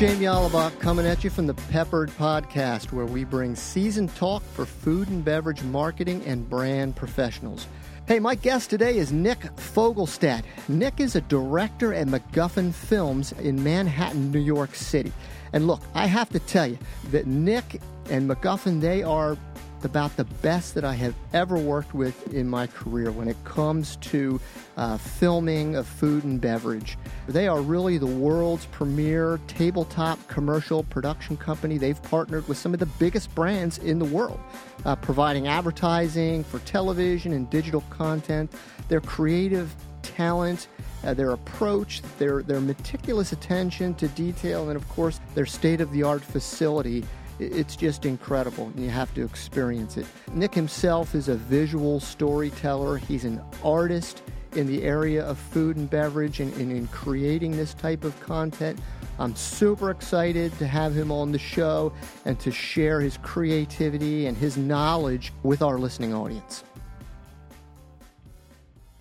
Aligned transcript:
Jamie 0.00 0.24
Alibach 0.24 0.80
coming 0.80 1.04
at 1.04 1.22
you 1.22 1.28
from 1.28 1.46
the 1.46 1.52
Peppered 1.52 2.08
Podcast, 2.12 2.90
where 2.90 3.04
we 3.04 3.22
bring 3.22 3.54
seasoned 3.54 4.16
talk 4.16 4.42
for 4.42 4.64
food 4.64 5.08
and 5.08 5.22
beverage 5.22 5.62
marketing 5.62 6.22
and 6.24 6.48
brand 6.48 6.96
professionals. 6.96 7.66
Hey, 8.08 8.18
my 8.18 8.34
guest 8.34 8.70
today 8.70 8.96
is 8.96 9.12
Nick 9.12 9.40
Fogelstad. 9.56 10.44
Nick 10.68 11.00
is 11.00 11.16
a 11.16 11.20
director 11.20 11.92
at 11.92 12.06
MacGuffin 12.06 12.72
Films 12.72 13.32
in 13.32 13.62
Manhattan, 13.62 14.32
New 14.32 14.40
York 14.40 14.74
City. 14.74 15.12
And 15.52 15.66
look, 15.66 15.82
I 15.92 16.06
have 16.06 16.30
to 16.30 16.38
tell 16.38 16.66
you 16.66 16.78
that 17.10 17.26
Nick 17.26 17.82
and 18.08 18.26
MacGuffin, 18.26 18.80
they 18.80 19.02
are 19.02 19.36
about 19.84 20.16
the 20.16 20.24
best 20.24 20.74
that 20.74 20.84
I 20.84 20.94
have 20.94 21.14
ever 21.32 21.56
worked 21.56 21.94
with 21.94 22.34
in 22.34 22.48
my 22.48 22.66
career 22.66 23.10
when 23.10 23.28
it 23.28 23.36
comes 23.44 23.96
to 23.96 24.40
uh, 24.76 24.96
filming 24.96 25.76
of 25.76 25.86
food 25.86 26.24
and 26.24 26.40
beverage. 26.40 26.96
They 27.28 27.48
are 27.48 27.60
really 27.60 27.98
the 27.98 28.06
world's 28.06 28.66
premier 28.66 29.40
tabletop 29.46 30.26
commercial 30.28 30.82
production 30.84 31.36
company. 31.36 31.78
They've 31.78 32.02
partnered 32.02 32.46
with 32.48 32.58
some 32.58 32.72
of 32.74 32.80
the 32.80 32.86
biggest 32.86 33.34
brands 33.34 33.78
in 33.78 33.98
the 33.98 34.04
world, 34.04 34.40
uh, 34.84 34.96
providing 34.96 35.48
advertising 35.48 36.44
for 36.44 36.58
television 36.60 37.32
and 37.32 37.48
digital 37.50 37.82
content. 37.90 38.52
Their 38.88 39.00
creative 39.00 39.74
talent, 40.02 40.68
uh, 41.04 41.14
their 41.14 41.30
approach, 41.30 42.02
their, 42.18 42.42
their 42.42 42.60
meticulous 42.60 43.32
attention 43.32 43.94
to 43.94 44.08
detail, 44.08 44.68
and 44.68 44.76
of 44.76 44.88
course, 44.88 45.20
their 45.34 45.46
state 45.46 45.80
of 45.80 45.90
the 45.92 46.02
art 46.02 46.22
facility 46.22 47.04
it's 47.40 47.76
just 47.76 48.04
incredible, 48.04 48.66
and 48.66 48.84
you 48.84 48.90
have 48.90 49.12
to 49.14 49.24
experience 49.24 49.96
it. 49.96 50.06
Nick 50.32 50.54
himself 50.54 51.14
is 51.14 51.28
a 51.28 51.36
visual 51.36 52.00
storyteller, 52.00 52.98
he's 52.98 53.24
an 53.24 53.40
artist 53.64 54.22
in 54.56 54.66
the 54.66 54.82
area 54.82 55.24
of 55.24 55.38
food 55.38 55.76
and 55.76 55.88
beverage 55.88 56.40
and, 56.40 56.52
and 56.54 56.72
in 56.72 56.86
creating 56.88 57.52
this 57.52 57.74
type 57.74 58.04
of 58.04 58.18
content. 58.20 58.78
I'm 59.18 59.36
super 59.36 59.90
excited 59.90 60.56
to 60.58 60.66
have 60.66 60.94
him 60.94 61.12
on 61.12 61.30
the 61.30 61.38
show 61.38 61.92
and 62.24 62.38
to 62.40 62.50
share 62.50 63.00
his 63.00 63.18
creativity 63.18 64.26
and 64.26 64.36
his 64.36 64.56
knowledge 64.56 65.32
with 65.42 65.62
our 65.62 65.78
listening 65.78 66.14
audience. 66.14 66.64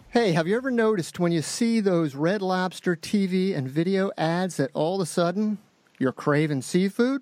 Hey, 0.10 0.32
have 0.32 0.48
you 0.48 0.58
ever 0.58 0.72
noticed 0.72 1.20
when 1.20 1.32
you 1.32 1.42
see 1.42 1.80
those 1.80 2.16
Red 2.16 2.42
Lobster 2.42 2.96
TV 2.96 3.56
and 3.56 3.70
video 3.70 4.12
ads 4.18 4.58
that 4.58 4.72
all 4.74 4.96
of 4.96 5.02
a 5.02 5.06
sudden 5.06 5.60
you're 6.00 6.12
craving 6.12 6.64
seafood? 6.64 7.22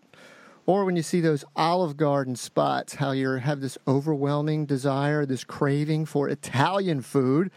Or 0.67 0.83
when 0.83 0.97
you 0.97 1.01
see 1.01 1.21
those 1.21 1.45
Olive 1.55 1.95
Garden 1.95 2.35
spots, 2.35 2.95
how 2.95 3.11
you 3.11 3.29
have 3.29 3.61
this 3.61 3.77
overwhelming 3.87 4.65
desire, 4.65 5.25
this 5.25 5.45
craving 5.45 6.07
for 6.07 6.27
Italian 6.27 7.01
food. 7.01 7.51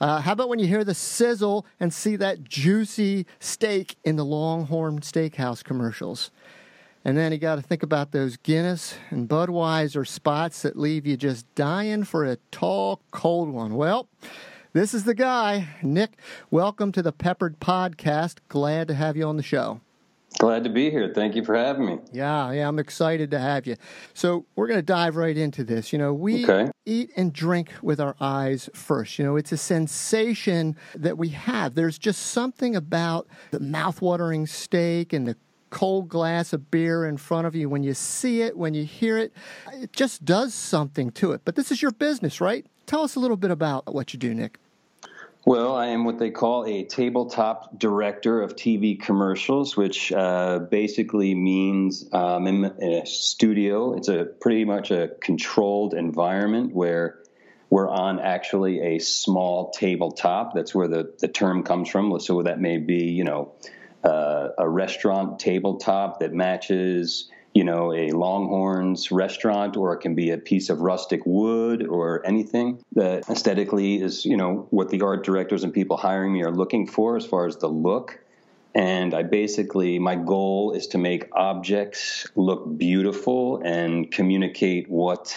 Uh, 0.00 0.22
how 0.22 0.32
about 0.32 0.48
when 0.48 0.58
you 0.58 0.66
hear 0.66 0.82
the 0.82 0.94
sizzle 0.94 1.66
and 1.78 1.92
see 1.92 2.16
that 2.16 2.42
juicy 2.42 3.26
steak 3.38 3.96
in 4.02 4.16
the 4.16 4.24
Longhorn 4.24 5.00
Steakhouse 5.00 5.62
commercials? 5.62 6.30
And 7.04 7.18
then 7.18 7.32
you 7.32 7.38
got 7.38 7.56
to 7.56 7.62
think 7.62 7.82
about 7.82 8.12
those 8.12 8.38
Guinness 8.38 8.96
and 9.10 9.28
Budweiser 9.28 10.08
spots 10.08 10.62
that 10.62 10.78
leave 10.78 11.06
you 11.06 11.18
just 11.18 11.44
dying 11.54 12.04
for 12.04 12.24
a 12.24 12.38
tall, 12.50 13.02
cold 13.10 13.50
one. 13.50 13.74
Well, 13.74 14.08
this 14.72 14.94
is 14.94 15.04
the 15.04 15.14
guy. 15.14 15.68
Nick, 15.82 16.18
welcome 16.50 16.92
to 16.92 17.02
the 17.02 17.12
Peppered 17.12 17.60
Podcast. 17.60 18.38
Glad 18.48 18.88
to 18.88 18.94
have 18.94 19.18
you 19.18 19.24
on 19.26 19.36
the 19.36 19.42
show. 19.42 19.82
Glad 20.38 20.64
to 20.64 20.70
be 20.70 20.90
here. 20.90 21.12
Thank 21.14 21.36
you 21.36 21.44
for 21.44 21.56
having 21.56 21.86
me. 21.86 21.98
Yeah, 22.12 22.50
yeah, 22.52 22.68
I'm 22.68 22.78
excited 22.78 23.30
to 23.30 23.38
have 23.38 23.66
you. 23.66 23.76
So, 24.14 24.46
we're 24.56 24.66
going 24.66 24.78
to 24.78 24.82
dive 24.82 25.16
right 25.16 25.36
into 25.36 25.64
this. 25.64 25.92
You 25.92 25.98
know, 25.98 26.12
we 26.12 26.44
okay. 26.44 26.70
eat 26.84 27.10
and 27.16 27.32
drink 27.32 27.72
with 27.82 28.00
our 28.00 28.16
eyes 28.20 28.68
first. 28.74 29.18
You 29.18 29.24
know, 29.24 29.36
it's 29.36 29.52
a 29.52 29.56
sensation 29.56 30.76
that 30.94 31.16
we 31.16 31.28
have. 31.30 31.76
There's 31.76 31.98
just 31.98 32.20
something 32.20 32.74
about 32.74 33.28
the 33.52 33.60
mouth-watering 33.60 34.46
steak 34.46 35.12
and 35.12 35.26
the 35.26 35.36
cold 35.70 36.08
glass 36.08 36.52
of 36.52 36.70
beer 36.70 37.04
in 37.04 37.16
front 37.16 37.46
of 37.46 37.54
you 37.54 37.68
when 37.68 37.82
you 37.82 37.94
see 37.94 38.42
it, 38.42 38.56
when 38.56 38.74
you 38.74 38.84
hear 38.84 39.18
it, 39.18 39.32
it 39.72 39.92
just 39.92 40.24
does 40.24 40.54
something 40.54 41.10
to 41.10 41.32
it. 41.32 41.42
But 41.44 41.56
this 41.56 41.72
is 41.72 41.82
your 41.82 41.90
business, 41.90 42.40
right? 42.40 42.64
Tell 42.86 43.02
us 43.02 43.16
a 43.16 43.20
little 43.20 43.36
bit 43.36 43.50
about 43.50 43.92
what 43.92 44.12
you 44.12 44.18
do, 44.18 44.34
Nick. 44.34 44.58
Well, 45.46 45.74
I 45.74 45.88
am 45.88 46.04
what 46.04 46.18
they 46.18 46.30
call 46.30 46.64
a 46.64 46.84
tabletop 46.84 47.78
director 47.78 48.40
of 48.40 48.56
TV 48.56 48.98
commercials, 48.98 49.76
which 49.76 50.10
uh, 50.10 50.60
basically 50.60 51.34
means 51.34 52.08
um, 52.14 52.46
in 52.46 52.64
a 52.64 53.04
studio. 53.04 53.94
It's 53.94 54.08
a 54.08 54.24
pretty 54.24 54.64
much 54.64 54.90
a 54.90 55.10
controlled 55.20 55.92
environment 55.92 56.74
where 56.74 57.18
we're 57.68 57.90
on 57.90 58.20
actually 58.20 58.80
a 58.96 58.98
small 59.00 59.70
tabletop. 59.72 60.54
That's 60.54 60.74
where 60.74 60.88
the, 60.88 61.12
the 61.18 61.28
term 61.28 61.62
comes 61.62 61.90
from. 61.90 62.18
So 62.20 62.42
that 62.42 62.58
may 62.58 62.78
be, 62.78 63.10
you 63.10 63.24
know, 63.24 63.52
uh, 64.02 64.48
a 64.56 64.66
restaurant 64.68 65.40
tabletop 65.40 66.20
that 66.20 66.32
matches 66.32 67.28
you 67.54 67.62
know, 67.62 67.94
a 67.94 68.10
Longhorns 68.10 69.12
restaurant, 69.12 69.76
or 69.76 69.94
it 69.94 69.98
can 69.98 70.16
be 70.16 70.30
a 70.30 70.38
piece 70.38 70.70
of 70.70 70.80
rustic 70.80 71.24
wood 71.24 71.86
or 71.86 72.26
anything 72.26 72.84
that 72.92 73.28
aesthetically 73.30 74.02
is, 74.02 74.24
you 74.24 74.36
know, 74.36 74.66
what 74.70 74.90
the 74.90 75.00
art 75.02 75.24
directors 75.24 75.62
and 75.62 75.72
people 75.72 75.96
hiring 75.96 76.32
me 76.32 76.42
are 76.42 76.50
looking 76.50 76.88
for 76.88 77.16
as 77.16 77.24
far 77.24 77.46
as 77.46 77.56
the 77.58 77.68
look. 77.68 78.18
And 78.74 79.14
I 79.14 79.22
basically, 79.22 80.00
my 80.00 80.16
goal 80.16 80.72
is 80.72 80.88
to 80.88 80.98
make 80.98 81.28
objects 81.32 82.26
look 82.34 82.76
beautiful 82.76 83.62
and 83.64 84.10
communicate 84.10 84.90
what 84.90 85.32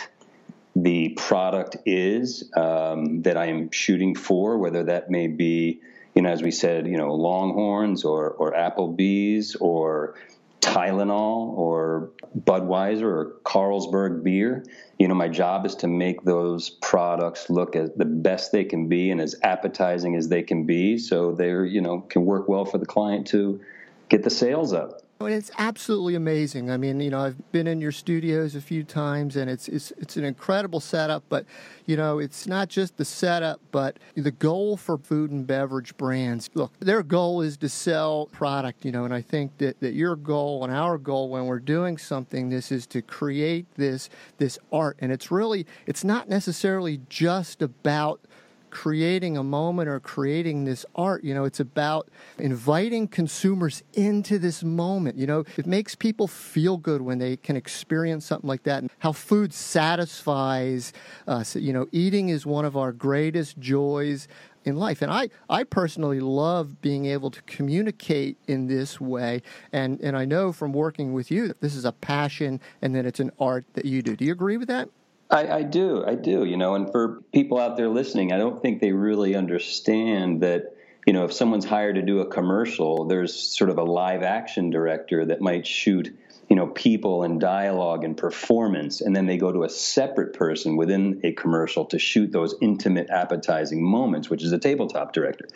the 0.75 1.09
product 1.09 1.77
is 1.85 2.51
um, 2.57 3.21
that 3.21 3.37
I 3.37 3.47
am 3.47 3.69
shooting 3.69 4.15
for, 4.15 4.57
whether 4.57 4.85
that 4.85 5.11
may 5.11 5.27
be, 5.27 5.81
you 6.15 6.23
know, 6.23 6.29
as 6.29 6.41
we 6.41 6.49
said, 6.49 6.87
you 6.87 6.97
know, 6.97 7.13
Longhorns 7.13 8.03
or, 8.03 8.31
or 8.31 8.53
Applebee's 8.53 9.55
or 9.55 10.15
Tylenol 10.61 11.57
or 11.57 12.11
Budweiser 12.37 13.03
or 13.03 13.35
Carlsberg 13.43 14.23
beer. 14.23 14.65
You 14.99 15.07
know, 15.07 15.13
my 15.13 15.27
job 15.27 15.65
is 15.65 15.75
to 15.75 15.87
make 15.87 16.23
those 16.23 16.69
products 16.69 17.49
look 17.49 17.75
as 17.75 17.91
the 17.95 18.05
best 18.05 18.51
they 18.51 18.63
can 18.63 18.87
be 18.87 19.11
and 19.11 19.21
as 19.21 19.35
appetizing 19.43 20.15
as 20.15 20.29
they 20.29 20.43
can 20.43 20.65
be, 20.65 20.97
so 20.97 21.31
they're 21.31 21.65
you 21.65 21.81
know 21.81 22.01
can 22.01 22.25
work 22.25 22.47
well 22.47 22.65
for 22.65 22.77
the 22.77 22.85
client 22.85 23.27
to 23.27 23.61
get 24.09 24.23
the 24.23 24.29
sales 24.29 24.73
up. 24.73 25.01
It's 25.19 25.49
absolutely 25.57 26.13
amazing. 26.13 26.69
I 26.69 26.77
mean, 26.77 26.99
you 26.99 27.09
know, 27.09 27.19
I've 27.19 27.51
been 27.51 27.65
in 27.65 27.81
your 27.81 27.91
studios 27.91 28.55
a 28.55 28.61
few 28.61 28.83
times, 28.83 29.35
and 29.35 29.49
it's 29.49 29.67
it's 29.67 29.91
it's 29.97 30.15
an 30.15 30.23
incredible 30.23 30.79
setup. 30.79 31.23
But 31.27 31.45
you 31.87 31.97
know, 31.97 32.19
it's 32.19 32.45
not 32.45 32.69
just 32.69 32.97
the 32.97 33.05
setup, 33.05 33.59
but 33.71 33.97
the 34.15 34.29
goal 34.29 34.77
for 34.77 34.97
food 34.97 35.31
and 35.31 35.47
beverage 35.47 35.97
brands. 35.97 36.51
Look, 36.53 36.71
their 36.79 37.01
goal 37.01 37.41
is 37.41 37.57
to 37.57 37.69
sell 37.69 38.27
product. 38.27 38.85
You 38.85 38.91
know, 38.91 39.05
and 39.05 39.13
I 39.13 39.21
think 39.21 39.57
that, 39.57 39.79
that 39.79 39.93
your 39.93 40.15
goal 40.15 40.63
and 40.63 40.71
our 40.71 40.99
goal 40.99 41.29
when 41.29 41.47
we're 41.47 41.59
doing 41.59 41.97
something, 41.97 42.49
this 42.49 42.71
is 42.71 42.85
to 42.87 43.01
create 43.01 43.65
this 43.75 44.09
this 44.37 44.59
art, 44.71 44.97
and 44.99 45.11
it's 45.11 45.31
really 45.31 45.65
it's 45.87 46.03
not 46.03 46.29
necessarily 46.29 47.01
just 47.09 47.63
about 47.63 48.21
creating 48.69 49.37
a 49.37 49.43
moment 49.43 49.89
or 49.89 49.99
creating 49.99 50.65
this 50.65 50.85
art. 50.95 51.23
You 51.23 51.33
know, 51.33 51.45
it's 51.45 51.59
about 51.59 52.09
inviting 52.37 53.07
consumers 53.07 53.83
into 53.93 54.39
this 54.39 54.63
moment. 54.63 55.17
You 55.17 55.27
know, 55.27 55.43
it 55.57 55.65
makes 55.65 55.95
people 55.95 56.27
feel 56.27 56.77
good 56.77 57.01
when 57.01 57.19
they 57.19 57.37
can 57.37 57.55
experience 57.55 58.25
something 58.25 58.47
like 58.47 58.63
that. 58.63 58.81
And 58.81 58.91
how 58.99 59.11
food 59.11 59.53
satisfies 59.53 60.93
us. 61.27 61.55
You 61.55 61.73
know, 61.73 61.87
eating 61.91 62.29
is 62.29 62.45
one 62.45 62.65
of 62.65 62.77
our 62.77 62.91
greatest 62.91 63.59
joys 63.59 64.27
in 64.67 64.75
life. 64.75 65.01
And 65.01 65.11
I, 65.11 65.29
I 65.49 65.63
personally 65.63 66.19
love 66.19 66.81
being 66.81 67.05
able 67.05 67.31
to 67.31 67.41
communicate 67.43 68.37
in 68.47 68.67
this 68.67 68.99
way. 68.99 69.41
And, 69.71 69.99
and 70.01 70.15
I 70.15 70.25
know 70.25 70.51
from 70.51 70.73
working 70.73 71.13
with 71.13 71.31
you 71.31 71.47
that 71.47 71.61
this 71.61 71.73
is 71.73 71.85
a 71.85 71.93
passion 71.93 72.59
and 72.81 72.93
that 72.93 73.05
it's 73.05 73.19
an 73.19 73.31
art 73.39 73.65
that 73.73 73.85
you 73.85 74.01
do. 74.01 74.15
Do 74.15 74.25
you 74.25 74.33
agree 74.33 74.57
with 74.57 74.67
that? 74.67 74.89
I, 75.29 75.47
I, 75.47 75.63
do, 75.63 76.05
I 76.05 76.15
do, 76.15 76.45
you 76.45 76.57
know, 76.57 76.75
and 76.75 76.89
for 76.89 77.21
people 77.33 77.59
out 77.59 77.75
there 77.75 77.89
listening, 77.89 78.31
I 78.31 78.37
don't 78.37 78.61
think 78.61 78.79
they 78.79 78.93
really 78.93 79.35
understand 79.35 80.41
that, 80.41 80.75
you 81.05 81.13
know, 81.13 81.25
if 81.25 81.33
someone's 81.33 81.65
hired 81.65 81.95
to 81.95 82.01
do 82.01 82.21
a 82.21 82.25
commercial, 82.25 83.05
there's 83.05 83.33
sort 83.33 83.69
of 83.69 83.77
a 83.77 83.83
live 83.83 84.23
action 84.23 84.69
director 84.69 85.25
that 85.25 85.41
might 85.41 85.67
shoot, 85.67 86.17
you 86.49 86.55
know, 86.55 86.67
people 86.67 87.23
and 87.23 87.41
dialogue 87.41 88.05
and 88.05 88.15
performance, 88.15 89.01
and 89.01 89.13
then 89.13 89.25
they 89.25 89.37
go 89.37 89.51
to 89.51 89.63
a 89.63 89.69
separate 89.69 90.33
person 90.33 90.77
within 90.77 91.19
a 91.25 91.33
commercial 91.33 91.83
to 91.85 91.99
shoot 91.99 92.31
those 92.31 92.55
intimate, 92.61 93.09
appetizing 93.09 93.83
moments, 93.83 94.29
which 94.29 94.43
is 94.43 94.53
a 94.53 94.57
tabletop 94.59 95.11
director. 95.11 95.47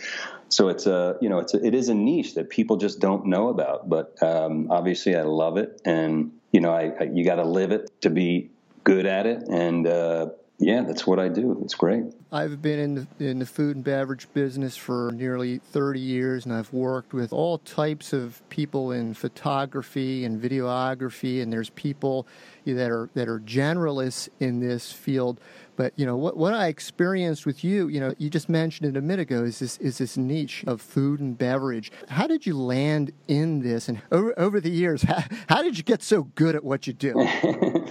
So 0.50 0.68
it's 0.68 0.86
a, 0.86 1.18
you 1.22 1.30
know, 1.30 1.40
it's 1.40 1.54
a, 1.54 1.66
it 1.66 1.74
is 1.74 1.88
a 1.88 1.94
niche 1.94 2.36
that 2.36 2.50
people 2.50 2.76
just 2.76 3.00
don't 3.00 3.26
know 3.26 3.48
about, 3.48 3.88
but 3.88 4.22
um, 4.22 4.70
obviously 4.70 5.16
I 5.16 5.22
love 5.22 5.56
it, 5.56 5.82
and 5.86 6.34
you 6.52 6.60
know, 6.60 6.74
I, 6.74 6.92
I 7.00 7.04
you 7.04 7.24
got 7.24 7.36
to 7.36 7.46
live 7.46 7.72
it 7.72 7.90
to 8.02 8.10
be 8.10 8.52
good 8.84 9.06
at 9.06 9.26
it, 9.26 9.44
and 9.50 9.88
uh, 9.88 10.28
yeah, 10.62 10.84
that's 10.84 11.08
what 11.08 11.18
I 11.18 11.28
do. 11.28 11.60
It's 11.64 11.74
great. 11.74 12.04
I've 12.32 12.62
been 12.62 12.80
in 12.80 12.96
the, 13.18 13.30
in 13.30 13.40
the 13.40 13.48
food 13.48 13.78
and 13.78 13.84
beverage 13.84 14.32
business 14.32 14.78
for 14.78 15.12
nearly 15.12 15.58
30 15.58 16.00
years, 16.00 16.46
and 16.46 16.54
I've 16.54 16.72
worked 16.72 17.14
with 17.14 17.34
all 17.34 17.58
types 17.58 18.14
of 18.14 18.48
people 18.50 18.92
in 18.92 19.16
photography 19.16 20.24
and 20.24 20.40
videography, 20.40 21.42
and 21.42 21.52
there's 21.52 21.72
people 21.72 22.28
that 22.66 22.92
are 22.92 23.10
that 23.16 23.28
are 23.28 23.40
generalists 23.40 24.30
in 24.40 24.60
this 24.60 24.92
field. 24.92 25.40
But 25.76 25.94
you 25.96 26.06
know 26.06 26.16
what 26.16 26.38
what 26.38 26.54
I 26.54 26.68
experienced 26.68 27.48
with 27.48 27.64
you, 27.64 27.88
you 27.88 28.00
know, 28.00 28.14
you 28.20 28.30
just 28.30 28.48
mentioned 28.48 28.96
it 28.96 29.00
a 29.00 29.02
minute 29.02 29.24
ago, 29.24 29.44
is 29.44 29.58
this 29.58 29.78
is 29.80 29.98
this 29.98 30.16
niche 30.16 30.64
of 30.68 30.80
food 30.80 31.22
and 31.22 31.36
beverage. 31.36 31.92
How 32.08 32.28
did 32.28 32.46
you 32.46 32.56
land 32.56 33.14
in 33.28 33.64
this, 33.64 33.90
and 33.90 34.00
over 34.12 34.38
over 34.38 34.62
the 34.62 34.70
years, 34.70 35.02
how, 35.10 35.24
how 35.50 35.64
did 35.64 35.76
you 35.76 35.84
get 35.84 36.04
so 36.04 36.24
good 36.36 36.56
at 36.56 36.64
what 36.64 36.86
you 36.86 36.94
do? 36.94 37.28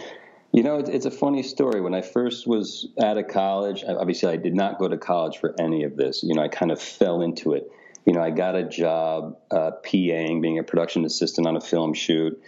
You 0.52 0.64
know, 0.64 0.78
it's, 0.78 1.06
a 1.06 1.12
funny 1.12 1.44
story. 1.44 1.80
When 1.80 1.94
I 1.94 2.00
first 2.00 2.44
was 2.44 2.88
out 3.00 3.16
of 3.16 3.28
college, 3.28 3.84
obviously 3.86 4.30
I 4.30 4.36
did 4.36 4.54
not 4.54 4.80
go 4.80 4.88
to 4.88 4.98
college 4.98 5.38
for 5.38 5.54
any 5.60 5.84
of 5.84 5.96
this. 5.96 6.24
You 6.24 6.34
know, 6.34 6.42
I 6.42 6.48
kind 6.48 6.72
of 6.72 6.82
fell 6.82 7.22
into 7.22 7.52
it. 7.52 7.70
You 8.04 8.14
know, 8.14 8.22
I 8.22 8.30
got 8.30 8.56
a 8.56 8.64
job 8.64 9.38
uh, 9.52 9.70
PAing, 9.84 10.42
being 10.42 10.58
a 10.58 10.64
production 10.64 11.04
assistant 11.04 11.46
on 11.46 11.56
a 11.56 11.60
film 11.60 11.94
shoot, 11.94 12.42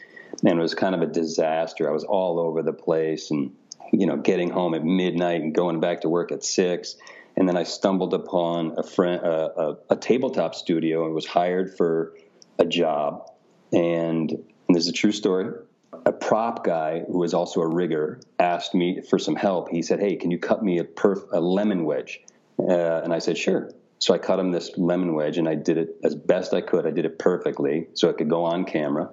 and 0.45 0.59
it 0.59 0.63
was 0.63 0.75
kind 0.75 0.97
of 0.97 1.03
a 1.03 1.07
disaster. 1.07 1.89
I 1.89 1.93
was 1.93 2.03
all 2.03 2.41
over 2.41 2.63
the 2.63 2.73
place 2.73 3.31
and, 3.31 3.55
you 3.93 4.07
know, 4.07 4.17
getting 4.17 4.51
home 4.51 4.75
at 4.75 4.85
midnight 4.85 5.43
and 5.43 5.55
going 5.55 5.79
back 5.79 6.01
to 6.01 6.09
work 6.09 6.33
at 6.33 6.43
six. 6.43 6.97
And 7.37 7.49
then 7.49 7.57
I 7.57 7.63
stumbled 7.63 8.15
upon 8.15 8.75
a 8.79 8.83
friend, 8.83 9.25
uh, 9.25 9.51
a, 9.57 9.77
a 9.91 9.97
tabletop 9.97 10.57
studio, 10.57 11.05
and 11.05 11.15
was 11.15 11.27
hired 11.27 11.77
for 11.77 12.15
a 12.59 12.65
job. 12.65 13.31
And, 13.73 14.33
and 14.33 14.77
this 14.77 14.85
is 14.85 14.89
a 14.89 14.93
true 14.93 15.13
story 15.13 15.53
a 16.05 16.13
prop 16.13 16.65
guy 16.65 17.01
who 17.01 17.19
was 17.19 17.35
also 17.35 17.61
a 17.61 17.67
rigger 17.67 18.21
asked 18.39 18.75
me 18.75 19.01
for 19.01 19.19
some 19.19 19.37
help. 19.37 19.69
He 19.71 19.83
said, 19.83 20.01
"Hey, 20.01 20.17
can 20.17 20.31
you 20.31 20.39
cut 20.39 20.63
me 20.63 20.79
a, 20.79 20.85
perf- 20.85 21.29
a 21.33 21.41
lemon 21.41 21.85
wedge?" 21.85 22.21
Uh, 22.59 23.01
and 23.03 23.13
I 23.13 23.19
said, 23.19 23.39
"Sure." 23.39 23.71
So 23.99 24.13
I 24.13 24.19
cut 24.19 24.39
him 24.39 24.51
this 24.51 24.77
lemon 24.77 25.15
wedge, 25.15 25.39
and 25.39 25.49
I 25.49 25.55
did 25.55 25.79
it 25.79 25.97
as 26.03 26.15
best 26.15 26.53
I 26.53 26.61
could. 26.61 26.87
I 26.87 26.91
did 26.91 27.05
it 27.05 27.19
perfectly, 27.19 27.87
so 27.95 28.09
it 28.09 28.19
could 28.19 28.29
go 28.29 28.45
on 28.45 28.65
camera. 28.65 29.11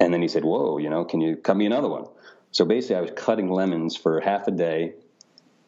And 0.00 0.12
then 0.12 0.22
he 0.22 0.28
said, 0.28 0.44
"Whoa, 0.44 0.78
you 0.78 0.90
know, 0.90 1.04
can 1.04 1.20
you 1.20 1.36
cut 1.36 1.56
me 1.56 1.66
another 1.66 1.88
one?" 1.88 2.06
So 2.50 2.64
basically, 2.64 2.96
I 2.96 3.00
was 3.02 3.10
cutting 3.14 3.50
lemons 3.50 3.96
for 3.96 4.20
half 4.20 4.48
a 4.48 4.52
day, 4.52 4.94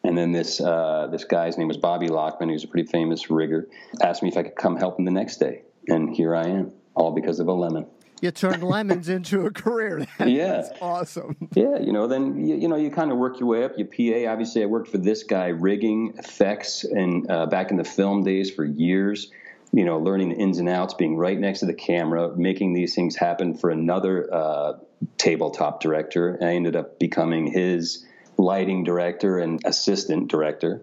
and 0.03 0.17
then 0.17 0.31
this 0.31 0.59
uh, 0.59 1.07
this 1.11 1.25
guy's 1.25 1.57
name 1.57 1.67
was 1.67 1.77
Bobby 1.77 2.07
Lockman, 2.07 2.49
who's 2.49 2.63
a 2.63 2.67
pretty 2.67 2.89
famous 2.89 3.29
rigger, 3.29 3.67
asked 4.01 4.23
me 4.23 4.29
if 4.29 4.37
I 4.37 4.43
could 4.43 4.55
come 4.55 4.77
help 4.77 4.97
him 4.97 5.05
the 5.05 5.11
next 5.11 5.37
day, 5.37 5.63
and 5.87 6.15
here 6.15 6.35
I 6.35 6.47
am, 6.47 6.71
all 6.95 7.11
because 7.11 7.39
of 7.39 7.47
a 7.47 7.53
lemon 7.53 7.85
you 8.21 8.31
turned 8.31 8.63
lemons 8.63 9.09
into 9.09 9.45
a 9.45 9.51
career. 9.51 10.05
That 10.17 10.29
yeah, 10.29 10.69
awesome. 10.81 11.35
Yeah, 11.53 11.79
you 11.79 11.91
know, 11.91 12.07
then 12.07 12.45
you, 12.45 12.55
you, 12.55 12.67
know 12.67 12.75
you 12.75 12.89
kind 12.89 13.11
of 13.11 13.17
work 13.17 13.39
your 13.39 13.49
way 13.49 13.63
up. 13.63 13.73
Your 13.77 13.87
PA. 13.87 14.31
Obviously, 14.31 14.63
I 14.63 14.65
worked 14.65 14.89
for 14.89 14.97
this 14.97 15.23
guy 15.23 15.47
rigging 15.47 16.13
effects 16.17 16.83
and 16.83 17.29
uh, 17.29 17.47
back 17.47 17.71
in 17.71 17.77
the 17.77 17.83
film 17.83 18.23
days 18.23 18.51
for 18.51 18.63
years. 18.63 19.31
You 19.73 19.83
know, 19.83 19.99
learning 19.99 20.29
the 20.29 20.35
ins 20.35 20.59
and 20.59 20.69
outs, 20.69 20.93
being 20.93 21.17
right 21.17 21.37
next 21.37 21.59
to 21.59 21.65
the 21.65 21.73
camera, 21.73 22.35
making 22.35 22.73
these 22.73 22.95
things 22.95 23.15
happen 23.15 23.57
for 23.57 23.69
another 23.69 24.33
uh, 24.33 24.73
tabletop 25.17 25.81
director. 25.81 26.37
I 26.41 26.53
ended 26.53 26.75
up 26.75 26.97
becoming 26.97 27.47
his 27.47 28.05
lighting 28.37 28.83
director 28.83 29.37
and 29.39 29.59
assistant 29.65 30.29
director. 30.29 30.81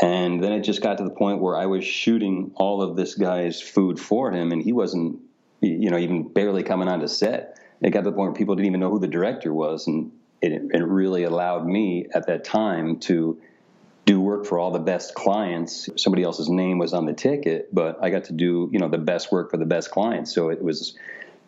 And 0.00 0.42
then 0.42 0.52
it 0.52 0.62
just 0.62 0.82
got 0.82 0.98
to 0.98 1.04
the 1.04 1.10
point 1.10 1.40
where 1.40 1.56
I 1.56 1.66
was 1.66 1.84
shooting 1.84 2.52
all 2.56 2.82
of 2.82 2.96
this 2.96 3.14
guy's 3.14 3.60
food 3.60 4.00
for 4.00 4.32
him, 4.32 4.50
and 4.50 4.62
he 4.62 4.72
wasn't 4.72 5.20
you 5.62 5.90
know, 5.90 5.98
even 5.98 6.28
barely 6.28 6.62
coming 6.62 6.88
onto 6.88 7.06
set. 7.06 7.58
It 7.80 7.90
got 7.90 8.04
to 8.04 8.10
the 8.10 8.16
point 8.16 8.32
where 8.32 8.38
people 8.38 8.54
didn't 8.54 8.66
even 8.66 8.80
know 8.80 8.90
who 8.90 8.98
the 8.98 9.08
director 9.08 9.52
was, 9.52 9.86
and 9.86 10.12
it, 10.40 10.52
it 10.52 10.84
really 10.84 11.24
allowed 11.24 11.66
me 11.66 12.06
at 12.14 12.26
that 12.26 12.44
time 12.44 12.98
to 13.00 13.40
do 14.04 14.20
work 14.20 14.46
for 14.46 14.58
all 14.58 14.72
the 14.72 14.80
best 14.80 15.14
clients. 15.14 15.88
Somebody 15.96 16.24
else's 16.24 16.48
name 16.48 16.78
was 16.78 16.92
on 16.92 17.06
the 17.06 17.12
ticket, 17.12 17.72
but 17.72 17.98
I 18.02 18.10
got 18.10 18.24
to 18.24 18.32
do 18.32 18.68
you 18.72 18.78
know 18.78 18.88
the 18.88 18.98
best 18.98 19.32
work 19.32 19.50
for 19.50 19.56
the 19.56 19.66
best 19.66 19.90
clients. 19.90 20.34
So 20.34 20.50
it 20.50 20.62
was 20.62 20.96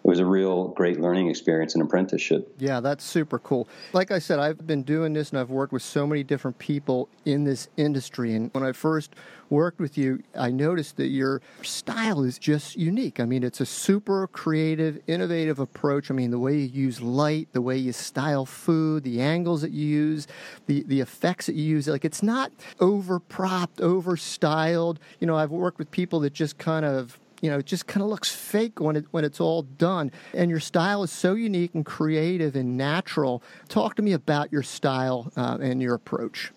it 0.05 0.09
was 0.09 0.19
a 0.19 0.27
real 0.27 0.69
great 0.69 1.01
learning 1.01 1.31
experience 1.31 1.75
and 1.75 1.83
apprenticeship. 1.83 2.55
Yeah, 2.59 2.81
that's 2.81 3.03
super 3.03 3.39
cool. 3.39 3.67
Like 3.95 4.11
I 4.11 4.19
said, 4.19 4.39
I've 4.39 4.67
been 4.67 4.83
doing 4.83 5.15
this 5.15 5.31
and 5.31 5.39
I've 5.39 5.49
worked 5.49 5.73
with 5.73 5.83
so 5.83 6.07
many 6.07 6.23
different 6.23 6.59
people 6.59 7.09
in 7.25 7.45
this 7.45 7.69
industry. 7.79 8.35
And 8.35 8.53
when 8.53 8.63
I 8.63 8.73
first 8.73 9.15
worked 9.49 9.81
with 9.81 9.97
you, 9.97 10.23
I 10.35 10.51
noticed 10.51 10.99
that 10.99 11.07
your 11.07 11.41
style 11.63 12.23
is 12.23 12.39
just 12.39 12.77
unique. 12.77 13.19
I 13.19 13.25
mean, 13.25 13.43
it's 13.43 13.63
a 13.63 13.67
super 13.67 14.27
creative, 14.27 15.01
innovative 15.07 15.59
approach. 15.59 16.11
I 16.11 16.15
mean, 16.15 16.31
the 16.31 16.39
way 16.39 16.57
you 16.57 16.69
use 16.69 17.01
light, 17.01 17.49
the 17.53 17.63
way 17.63 17.79
you 17.79 17.93
style 17.93 18.45
food, 18.45 19.05
the 19.05 19.23
angles 19.23 19.63
that 19.63 19.71
you 19.71 19.87
use, 19.87 20.27
the, 20.67 20.83
the 20.83 21.01
effects 21.01 21.47
that 21.47 21.55
you 21.55 21.65
use. 21.65 21.89
Like, 21.89 22.05
it's 22.05 22.23
not 22.23 22.53
over 22.79 23.19
propped, 23.19 23.81
over 23.81 24.19
styled. 24.19 25.01
You 25.19 25.27
know, 25.27 25.37
I've 25.37 25.51
worked 25.51 25.79
with 25.79 25.91
people 25.91 26.21
that 26.21 26.35
just 26.35 26.59
kind 26.59 26.85
of 26.85 27.19
you 27.45 27.51
know, 27.51 27.59
it 27.59 27.67
just 27.67 27.87
kind 27.87 28.03
of 28.03 28.09
looks 28.09 28.35
fake 28.35 28.81
when 28.81 28.97
it 28.97 29.05
when 29.11 29.23
it's 29.23 29.39
all 29.39 29.61
done. 29.61 30.11
And 30.33 30.51
your 30.51 30.61
style 30.61 31.03
is 31.03 31.13
so 31.13 31.35
unique 31.35 31.75
and 31.75 31.85
creative 31.85 32.57
and 32.57 32.79
natural. 32.79 33.43
Talk 33.69 33.97
to 33.97 34.03
me 34.03 34.15
about 34.15 34.51
your 34.51 34.63
style 34.63 35.31
uh, 35.37 35.59
and 35.61 35.83
your 35.83 35.93
approach. 35.93 36.53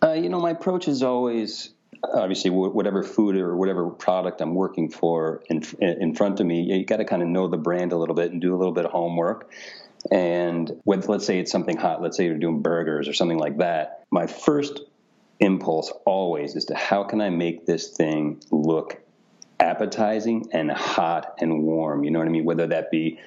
Uh, 0.00 0.12
you 0.12 0.28
know, 0.28 0.38
my 0.38 0.50
approach 0.50 0.86
is 0.86 1.02
always 1.02 1.70
obviously 2.14 2.52
whatever 2.52 3.02
food 3.02 3.34
or 3.34 3.56
whatever 3.56 3.90
product 3.90 4.40
I'm 4.40 4.54
working 4.54 4.88
for 4.88 5.42
in 5.50 5.64
in 5.80 6.14
front 6.14 6.38
of 6.38 6.46
me. 6.46 6.60
You 6.60 6.84
got 6.84 6.98
to 6.98 7.04
kind 7.04 7.20
of 7.20 7.26
know 7.26 7.48
the 7.48 7.56
brand 7.56 7.90
a 7.90 7.96
little 7.96 8.14
bit 8.14 8.30
and 8.30 8.40
do 8.40 8.54
a 8.54 8.58
little 8.58 8.72
bit 8.72 8.84
of 8.84 8.92
homework. 8.92 9.50
And 10.12 10.80
with, 10.84 11.08
let's 11.08 11.26
say 11.26 11.40
it's 11.40 11.50
something 11.50 11.76
hot, 11.76 12.00
let's 12.00 12.16
say 12.16 12.26
you're 12.26 12.38
doing 12.38 12.62
burgers 12.62 13.08
or 13.08 13.14
something 13.14 13.38
like 13.38 13.56
that. 13.56 14.04
My 14.12 14.28
first 14.28 14.80
impulse 15.40 15.92
always 16.06 16.54
is 16.54 16.66
to 16.66 16.76
how 16.76 17.02
can 17.02 17.20
I 17.20 17.30
make 17.30 17.66
this 17.66 17.88
thing 17.96 18.40
look 18.52 19.00
appetizing 19.60 20.48
and 20.52 20.70
hot 20.70 21.34
and 21.38 21.62
warm. 21.62 22.04
You 22.04 22.10
know 22.10 22.18
what 22.18 22.28
I 22.28 22.30
mean? 22.30 22.44
Whether 22.44 22.66
that 22.68 22.90
be 22.90 23.18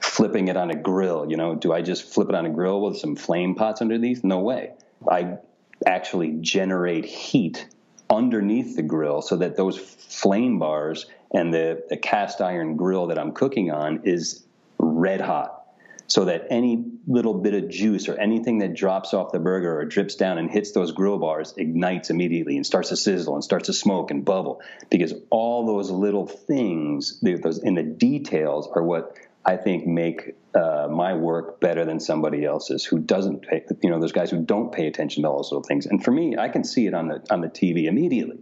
flipping 0.00 0.48
it 0.48 0.56
on 0.56 0.70
a 0.70 0.76
grill, 0.76 1.30
you 1.30 1.36
know, 1.36 1.54
do 1.54 1.72
I 1.72 1.82
just 1.82 2.04
flip 2.12 2.28
it 2.28 2.34
on 2.34 2.46
a 2.46 2.50
grill 2.50 2.80
with 2.80 2.98
some 2.98 3.16
flame 3.16 3.54
pots 3.54 3.80
underneath? 3.80 4.24
No 4.24 4.40
way. 4.40 4.72
I 5.10 5.38
actually 5.84 6.36
generate 6.40 7.04
heat 7.04 7.68
underneath 8.08 8.76
the 8.76 8.82
grill 8.82 9.20
so 9.20 9.36
that 9.36 9.56
those 9.56 9.78
flame 9.78 10.58
bars 10.58 11.06
and 11.32 11.52
the, 11.52 11.82
the 11.88 11.96
cast 11.96 12.40
iron 12.40 12.76
grill 12.76 13.08
that 13.08 13.18
I'm 13.18 13.32
cooking 13.32 13.70
on 13.70 14.00
is 14.04 14.44
red 14.78 15.20
hot 15.20 15.65
so 16.06 16.26
that 16.26 16.46
any 16.50 16.84
little 17.06 17.34
bit 17.34 17.54
of 17.54 17.68
juice 17.68 18.08
or 18.08 18.18
anything 18.18 18.58
that 18.58 18.74
drops 18.74 19.12
off 19.14 19.32
the 19.32 19.38
burger 19.38 19.78
or 19.78 19.84
drips 19.84 20.14
down 20.14 20.38
and 20.38 20.50
hits 20.50 20.72
those 20.72 20.92
grill 20.92 21.18
bars 21.18 21.54
ignites 21.56 22.10
immediately 22.10 22.56
and 22.56 22.64
starts 22.64 22.90
to 22.90 22.96
sizzle 22.96 23.34
and 23.34 23.42
starts 23.42 23.66
to 23.66 23.72
smoke 23.72 24.10
and 24.10 24.24
bubble. 24.24 24.60
Because 24.90 25.14
all 25.30 25.66
those 25.66 25.90
little 25.90 26.26
things 26.26 27.20
those 27.20 27.58
in 27.62 27.74
the 27.74 27.82
details 27.82 28.68
are 28.74 28.82
what 28.82 29.16
I 29.44 29.56
think 29.56 29.86
make 29.86 30.34
uh, 30.54 30.88
my 30.90 31.14
work 31.14 31.60
better 31.60 31.84
than 31.84 32.00
somebody 32.00 32.44
else's 32.44 32.84
who 32.84 32.98
doesn't 32.98 33.42
pay, 33.42 33.64
you 33.82 33.90
know 33.90 33.98
there's 33.98 34.12
guys 34.12 34.30
who 34.30 34.42
don't 34.42 34.72
pay 34.72 34.86
attention 34.86 35.22
to 35.22 35.28
all 35.28 35.36
those 35.38 35.52
little 35.52 35.62
things. 35.62 35.86
And 35.86 36.02
for 36.02 36.10
me 36.10 36.36
I 36.36 36.48
can 36.48 36.64
see 36.64 36.86
it 36.86 36.94
on 36.94 37.08
the 37.08 37.22
on 37.30 37.40
the 37.40 37.48
TV 37.48 37.84
immediately 37.84 38.38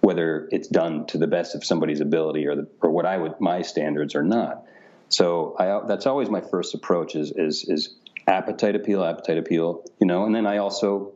whether 0.00 0.48
it's 0.52 0.68
done 0.68 1.06
to 1.06 1.18
the 1.18 1.26
best 1.26 1.54
of 1.54 1.64
somebody's 1.64 2.00
ability 2.00 2.46
or 2.46 2.54
the, 2.54 2.68
or 2.80 2.90
what 2.90 3.06
I 3.06 3.16
would 3.16 3.40
my 3.40 3.62
standards 3.62 4.14
or 4.14 4.22
not 4.22 4.64
so 5.08 5.56
I, 5.58 5.86
that's 5.86 6.06
always 6.06 6.28
my 6.28 6.40
first 6.40 6.74
approach 6.74 7.14
is, 7.14 7.32
is, 7.32 7.64
is 7.68 7.94
appetite 8.26 8.74
appeal, 8.74 9.04
appetite 9.04 9.38
appeal, 9.38 9.84
you 10.00 10.06
know, 10.06 10.24
and 10.24 10.34
then 10.34 10.46
I 10.46 10.58
also, 10.58 11.12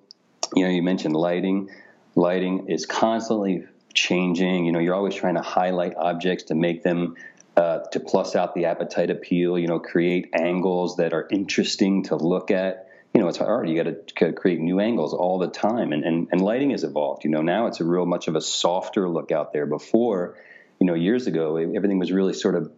you 0.55 0.65
know, 0.65 0.71
you 0.71 0.83
mentioned 0.83 1.15
lighting. 1.15 1.71
Lighting 2.15 2.69
is 2.69 2.87
constantly 2.87 3.65
changing. 3.95 4.67
You 4.67 4.73
know, 4.73 4.79
you're 4.79 4.95
always 4.95 5.15
trying 5.15 5.35
to 5.35 5.43
highlight 5.43 5.95
objects 5.97 6.45
to 6.45 6.55
make 6.55 6.83
them 6.83 7.17
uh, 7.57 7.81
to 7.93 8.01
plus 8.01 8.37
out 8.37 8.55
the 8.55 8.67
appetite 8.67 9.11
appeal. 9.11 9.59
You 9.59 9.69
know, 9.69 9.79
create 9.79 10.31
angles 10.33 10.97
that 10.97 11.13
are 11.13 11.27
interesting 11.31 12.05
to 12.05 12.17
look 12.17 12.51
at. 12.51 12.89
You 13.15 13.21
know, 13.21 13.29
it's 13.29 13.39
hard. 13.39 13.69
You 13.69 13.83
got 13.83 14.17
to 14.17 14.33
create 14.33 14.61
new 14.61 14.79
angles 14.79 15.15
all 15.15 15.39
the 15.39 15.49
time, 15.49 15.93
and, 15.93 16.05
and 16.05 16.29
and 16.31 16.41
lighting 16.41 16.71
has 16.71 16.85
evolved. 16.85 17.25
You 17.25 17.31
know, 17.31 17.43
now 17.43 17.67
it's 17.67 17.81
a 17.81 17.85
real 17.85 18.07
much 18.07 18.29
of 18.29 18.37
a 18.37 18.41
softer 18.41 19.09
look 19.09 19.33
out 19.33 19.53
there. 19.53 19.67
Before, 19.67 20.37
you 20.79 20.87
know, 20.87 20.95
years 20.95 21.27
ago, 21.27 21.57
everything 21.57 21.99
was 21.99 22.13
really 22.13 22.35
sort 22.35 22.55
of 22.55 22.71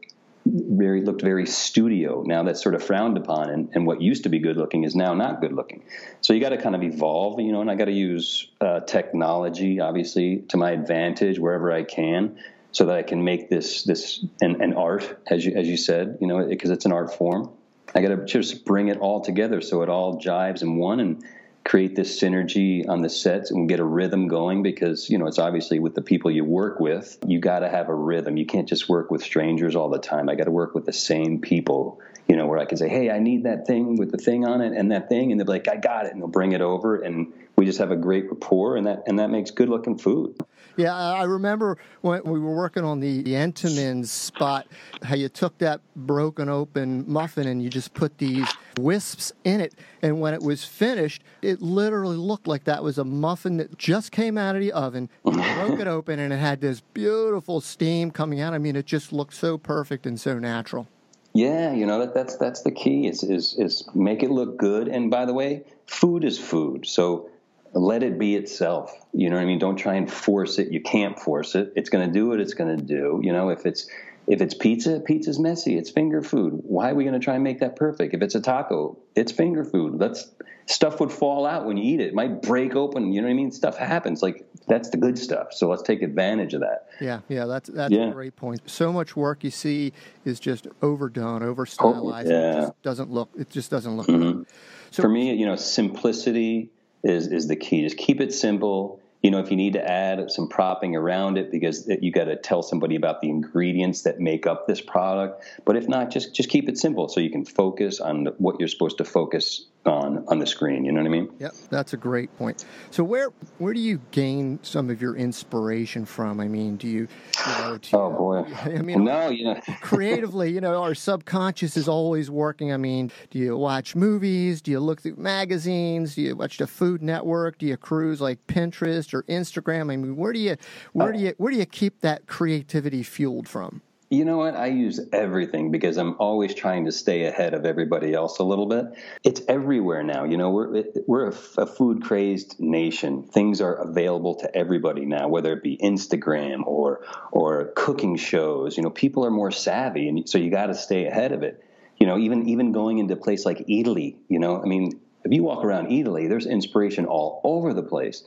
very 0.44 1.02
looked 1.02 1.22
very 1.22 1.46
studio. 1.46 2.22
Now 2.26 2.42
that's 2.42 2.62
sort 2.62 2.74
of 2.74 2.82
frowned 2.82 3.16
upon, 3.16 3.50
and, 3.50 3.68
and 3.74 3.86
what 3.86 4.00
used 4.00 4.24
to 4.24 4.28
be 4.28 4.38
good 4.38 4.56
looking 4.56 4.84
is 4.84 4.94
now 4.94 5.14
not 5.14 5.40
good 5.40 5.52
looking. 5.52 5.82
So 6.20 6.32
you 6.32 6.40
got 6.40 6.50
to 6.50 6.58
kind 6.58 6.74
of 6.74 6.82
evolve, 6.82 7.40
you 7.40 7.52
know, 7.52 7.60
and 7.60 7.70
I 7.70 7.74
got 7.74 7.86
to 7.86 7.92
use 7.92 8.48
uh, 8.60 8.80
technology, 8.80 9.80
obviously, 9.80 10.38
to 10.48 10.56
my 10.56 10.72
advantage 10.72 11.38
wherever 11.38 11.72
I 11.72 11.84
can, 11.84 12.38
so 12.72 12.86
that 12.86 12.96
I 12.96 13.02
can 13.02 13.24
make 13.24 13.50
this 13.50 13.84
this 13.84 14.24
an, 14.40 14.60
an 14.62 14.74
art, 14.74 15.18
as 15.28 15.44
you 15.44 15.54
as 15.54 15.68
you 15.68 15.76
said, 15.76 16.18
you 16.20 16.26
know, 16.26 16.44
because 16.46 16.70
it, 16.70 16.74
it's 16.74 16.86
an 16.86 16.92
art 16.92 17.14
form. 17.14 17.50
I 17.94 18.00
got 18.00 18.08
to 18.08 18.24
just 18.24 18.64
bring 18.64 18.88
it 18.88 18.98
all 18.98 19.20
together 19.20 19.60
so 19.60 19.82
it 19.82 19.88
all 19.88 20.18
jives 20.18 20.62
in 20.62 20.76
one 20.76 20.98
and 21.00 21.24
create 21.64 21.94
this 21.94 22.20
synergy 22.20 22.88
on 22.88 23.02
the 23.02 23.08
sets 23.08 23.50
and 23.50 23.68
get 23.68 23.78
a 23.78 23.84
rhythm 23.84 24.26
going 24.26 24.62
because 24.62 25.08
you 25.08 25.16
know 25.16 25.26
it's 25.26 25.38
obviously 25.38 25.78
with 25.78 25.94
the 25.94 26.02
people 26.02 26.30
you 26.30 26.44
work 26.44 26.80
with 26.80 27.18
you 27.26 27.38
got 27.38 27.60
to 27.60 27.68
have 27.68 27.88
a 27.88 27.94
rhythm 27.94 28.36
you 28.36 28.46
can't 28.46 28.68
just 28.68 28.88
work 28.88 29.10
with 29.10 29.22
strangers 29.22 29.76
all 29.76 29.88
the 29.88 29.98
time 29.98 30.28
i 30.28 30.34
got 30.34 30.44
to 30.44 30.50
work 30.50 30.74
with 30.74 30.86
the 30.86 30.92
same 30.92 31.40
people 31.40 32.00
you 32.26 32.36
know 32.36 32.46
where 32.46 32.58
i 32.58 32.64
can 32.64 32.76
say 32.76 32.88
hey 32.88 33.10
i 33.10 33.18
need 33.18 33.44
that 33.44 33.66
thing 33.66 33.96
with 33.96 34.10
the 34.10 34.18
thing 34.18 34.44
on 34.44 34.60
it 34.60 34.72
and 34.72 34.90
that 34.90 35.08
thing 35.08 35.30
and 35.30 35.40
they'll 35.40 35.46
be 35.46 35.52
like 35.52 35.68
i 35.68 35.76
got 35.76 36.04
it 36.04 36.12
and 36.12 36.20
they'll 36.20 36.28
bring 36.28 36.52
it 36.52 36.60
over 36.60 37.00
and 37.00 37.32
we 37.56 37.64
just 37.64 37.78
have 37.78 37.92
a 37.92 37.96
great 37.96 38.28
rapport 38.28 38.76
and 38.76 38.86
that 38.86 39.02
and 39.06 39.18
that 39.18 39.30
makes 39.30 39.50
good 39.50 39.68
looking 39.68 39.96
food 39.96 40.36
yeah, 40.76 40.94
I 40.94 41.24
remember 41.24 41.76
when 42.00 42.22
we 42.24 42.38
were 42.38 42.54
working 42.54 42.84
on 42.84 43.00
the, 43.00 43.22
Entenmann's 43.22 44.10
spot, 44.10 44.66
how 45.02 45.14
you 45.14 45.28
took 45.28 45.56
that 45.58 45.80
broken 45.96 46.48
open 46.48 47.04
muffin 47.06 47.46
and 47.46 47.62
you 47.62 47.68
just 47.68 47.94
put 47.94 48.18
these 48.18 48.48
wisps 48.78 49.32
in 49.44 49.60
it. 49.60 49.74
And 50.00 50.20
when 50.20 50.34
it 50.34 50.42
was 50.42 50.64
finished, 50.64 51.22
it 51.42 51.51
literally 51.60 52.16
looked 52.16 52.46
like 52.46 52.64
that 52.64 52.82
was 52.82 52.98
a 52.98 53.04
muffin 53.04 53.58
that 53.58 53.76
just 53.76 54.12
came 54.12 54.38
out 54.38 54.54
of 54.54 54.62
the 54.62 54.72
oven. 54.72 55.08
Broke 55.24 55.80
it 55.80 55.86
open 55.86 56.18
and 56.18 56.32
it 56.32 56.36
had 56.36 56.60
this 56.60 56.80
beautiful 56.80 57.60
steam 57.60 58.10
coming 58.10 58.40
out. 58.40 58.54
I 58.54 58.58
mean, 58.58 58.76
it 58.76 58.86
just 58.86 59.12
looked 59.12 59.34
so 59.34 59.58
perfect 59.58 60.06
and 60.06 60.18
so 60.18 60.38
natural. 60.38 60.88
Yeah, 61.34 61.72
you 61.72 61.86
know 61.86 61.98
that 62.00 62.12
that's 62.12 62.36
that's 62.36 62.62
the 62.62 62.70
key 62.70 63.06
is 63.06 63.22
is 63.22 63.54
is 63.58 63.88
make 63.94 64.22
it 64.22 64.30
look 64.30 64.58
good. 64.58 64.88
And 64.88 65.10
by 65.10 65.24
the 65.24 65.32
way, 65.32 65.64
food 65.86 66.24
is 66.24 66.38
food. 66.38 66.86
So 66.86 67.30
let 67.72 68.02
it 68.02 68.18
be 68.18 68.36
itself. 68.36 68.94
You 69.12 69.30
know 69.30 69.36
what 69.36 69.42
I 69.42 69.46
mean? 69.46 69.58
Don't 69.58 69.76
try 69.76 69.94
and 69.94 70.12
force 70.12 70.58
it. 70.58 70.70
You 70.70 70.80
can't 70.80 71.18
force 71.18 71.54
it. 71.54 71.72
It's 71.74 71.88
going 71.88 72.06
to 72.06 72.12
do 72.12 72.28
what 72.28 72.40
it's 72.40 72.54
going 72.54 72.76
to 72.76 72.84
do. 72.84 73.20
You 73.22 73.32
know, 73.32 73.48
if 73.48 73.64
it's 73.64 73.88
if 74.26 74.40
it's 74.40 74.54
pizza, 74.54 75.00
pizza's 75.00 75.38
messy. 75.38 75.76
It's 75.76 75.90
finger 75.90 76.22
food. 76.22 76.60
Why 76.64 76.90
are 76.90 76.94
we 76.94 77.04
going 77.04 77.18
to 77.18 77.24
try 77.24 77.34
and 77.34 77.44
make 77.44 77.60
that 77.60 77.76
perfect? 77.76 78.14
If 78.14 78.22
it's 78.22 78.34
a 78.34 78.40
taco, 78.40 78.98
it's 79.14 79.32
finger 79.32 79.64
food. 79.64 79.98
That's 79.98 80.30
stuff 80.66 81.00
would 81.00 81.12
fall 81.12 81.46
out 81.46 81.66
when 81.66 81.76
you 81.76 81.94
eat 81.94 82.00
it. 82.00 82.08
It 82.08 82.14
might 82.14 82.42
break 82.42 82.74
open. 82.74 83.12
You 83.12 83.20
know 83.20 83.26
what 83.26 83.32
I 83.32 83.36
mean? 83.36 83.50
Stuff 83.50 83.76
happens. 83.76 84.22
Like 84.22 84.46
that's 84.68 84.90
the 84.90 84.96
good 84.96 85.18
stuff. 85.18 85.52
So 85.52 85.68
let's 85.68 85.82
take 85.82 86.02
advantage 86.02 86.54
of 86.54 86.60
that. 86.60 86.88
Yeah, 87.00 87.20
yeah, 87.28 87.46
that's 87.46 87.68
that's 87.68 87.92
yeah. 87.92 88.08
a 88.08 88.12
great 88.12 88.36
point. 88.36 88.62
So 88.66 88.92
much 88.92 89.16
work 89.16 89.42
you 89.44 89.50
see 89.50 89.92
is 90.24 90.38
just 90.38 90.66
overdone, 90.80 91.42
over 91.42 91.66
stylized. 91.66 92.30
Oh, 92.30 92.32
yeah. 92.32 92.50
It 92.50 92.60
just 92.60 92.82
doesn't 92.82 93.10
look. 93.10 93.30
It 93.36 93.50
just 93.50 93.70
doesn't 93.70 93.96
look. 93.96 94.06
Mm-hmm. 94.06 94.42
So, 94.90 95.02
For 95.02 95.08
me, 95.08 95.34
you 95.34 95.46
know, 95.46 95.56
simplicity 95.56 96.70
is 97.02 97.26
is 97.26 97.48
the 97.48 97.56
key. 97.56 97.82
Just 97.82 97.96
keep 97.96 98.20
it 98.20 98.32
simple. 98.32 99.00
You 99.22 99.30
know, 99.30 99.38
if 99.38 99.50
you 99.50 99.56
need 99.56 99.74
to 99.74 99.88
add 99.88 100.30
some 100.32 100.48
propping 100.48 100.96
around 100.96 101.38
it 101.38 101.50
because 101.50 101.88
you 102.00 102.10
got 102.10 102.24
to 102.24 102.36
tell 102.36 102.62
somebody 102.62 102.96
about 102.96 103.20
the 103.20 103.28
ingredients 103.28 104.02
that 104.02 104.18
make 104.18 104.46
up 104.46 104.66
this 104.66 104.80
product. 104.80 105.44
But 105.64 105.76
if 105.76 105.88
not, 105.88 106.10
just 106.10 106.34
just 106.34 106.48
keep 106.48 106.68
it 106.68 106.76
simple 106.76 107.08
so 107.08 107.20
you 107.20 107.30
can 107.30 107.44
focus 107.44 108.00
on 108.00 108.26
what 108.38 108.58
you're 108.58 108.68
supposed 108.68 108.98
to 108.98 109.04
focus 109.04 109.66
on 109.86 110.24
on 110.28 110.38
the 110.38 110.46
screen. 110.46 110.84
You 110.84 110.92
know 110.92 111.00
what 111.00 111.06
I 111.06 111.10
mean? 111.10 111.30
Yep, 111.38 111.52
that's 111.70 111.92
a 111.92 111.96
great 111.96 112.34
point. 112.36 112.64
So 112.90 113.02
where 113.02 113.30
where 113.58 113.74
do 113.74 113.80
you 113.80 114.00
gain 114.10 114.58
some 114.62 114.90
of 114.90 115.02
your 115.02 115.16
inspiration 115.16 116.04
from? 116.04 116.40
I 116.40 116.48
mean, 116.48 116.76
do 116.76 116.86
you, 116.86 117.08
you 117.46 117.52
know? 117.58 117.78
Do 117.78 117.96
oh 117.96 118.10
boy, 118.10 118.54
I 118.64 118.82
mean, 118.82 119.04
no, 119.04 119.28
you 119.28 119.44
know, 119.44 119.60
creatively, 119.80 120.50
you 120.50 120.60
know, 120.60 120.80
our 120.82 120.94
subconscious 120.94 121.76
is 121.76 121.88
always 121.88 122.30
working. 122.30 122.72
I 122.72 122.76
mean, 122.76 123.10
do 123.30 123.38
you 123.38 123.56
watch 123.56 123.96
movies? 123.96 124.62
Do 124.62 124.70
you 124.70 124.80
look 124.80 125.02
through 125.02 125.16
magazines? 125.16 126.14
Do 126.14 126.22
you 126.22 126.36
watch 126.36 126.58
the 126.58 126.66
Food 126.66 127.02
Network? 127.02 127.58
Do 127.58 127.66
you 127.66 127.76
cruise 127.76 128.20
like 128.20 128.46
Pinterest 128.46 129.12
or 129.14 129.22
Instagram? 129.24 129.82
I 129.82 129.96
mean, 129.96 130.16
where 130.16 130.32
do 130.32 130.38
you 130.38 130.56
where 130.92 131.08
oh. 131.08 131.12
do 131.12 131.18
you 131.18 131.34
where 131.38 131.52
do 131.52 131.58
you 131.58 131.66
keep 131.66 132.00
that 132.00 132.26
creativity 132.26 133.02
fueled 133.02 133.48
from? 133.48 133.82
You 134.12 134.26
know 134.26 134.36
what? 134.36 134.54
I 134.54 134.66
use 134.66 135.00
everything 135.10 135.70
because 135.70 135.96
I'm 135.96 136.16
always 136.18 136.54
trying 136.54 136.84
to 136.84 136.92
stay 136.92 137.24
ahead 137.24 137.54
of 137.54 137.64
everybody 137.64 138.12
else 138.12 138.40
a 138.40 138.42
little 138.42 138.66
bit. 138.66 138.84
It's 139.24 139.40
everywhere 139.48 140.02
now. 140.02 140.24
You 140.24 140.36
know, 140.36 140.50
we're 140.50 140.84
we're 141.06 141.28
a, 141.30 141.34
a 141.56 141.66
food 141.66 142.02
crazed 142.02 142.60
nation. 142.60 143.22
Things 143.22 143.62
are 143.62 143.72
available 143.72 144.34
to 144.34 144.54
everybody 144.54 145.06
now, 145.06 145.28
whether 145.28 145.54
it 145.54 145.62
be 145.62 145.78
Instagram 145.78 146.66
or 146.66 147.06
or 147.30 147.72
cooking 147.74 148.16
shows. 148.16 148.76
You 148.76 148.82
know, 148.82 148.90
people 148.90 149.24
are 149.24 149.30
more 149.30 149.50
savvy, 149.50 150.06
and 150.08 150.28
so 150.28 150.36
you 150.36 150.50
got 150.50 150.66
to 150.66 150.74
stay 150.74 151.06
ahead 151.06 151.32
of 151.32 151.42
it. 151.42 151.64
You 151.96 152.06
know, 152.06 152.18
even 152.18 152.46
even 152.50 152.72
going 152.72 152.98
into 152.98 153.14
a 153.14 153.16
place 153.16 153.46
like 153.46 153.64
Italy. 153.66 154.18
You 154.28 154.40
know, 154.40 154.60
I 154.62 154.66
mean, 154.66 155.00
if 155.24 155.32
you 155.32 155.42
walk 155.42 155.64
around 155.64 155.90
Italy, 155.90 156.26
there's 156.26 156.44
inspiration 156.44 157.06
all 157.06 157.40
over 157.44 157.72
the 157.72 157.82
place. 157.82 158.24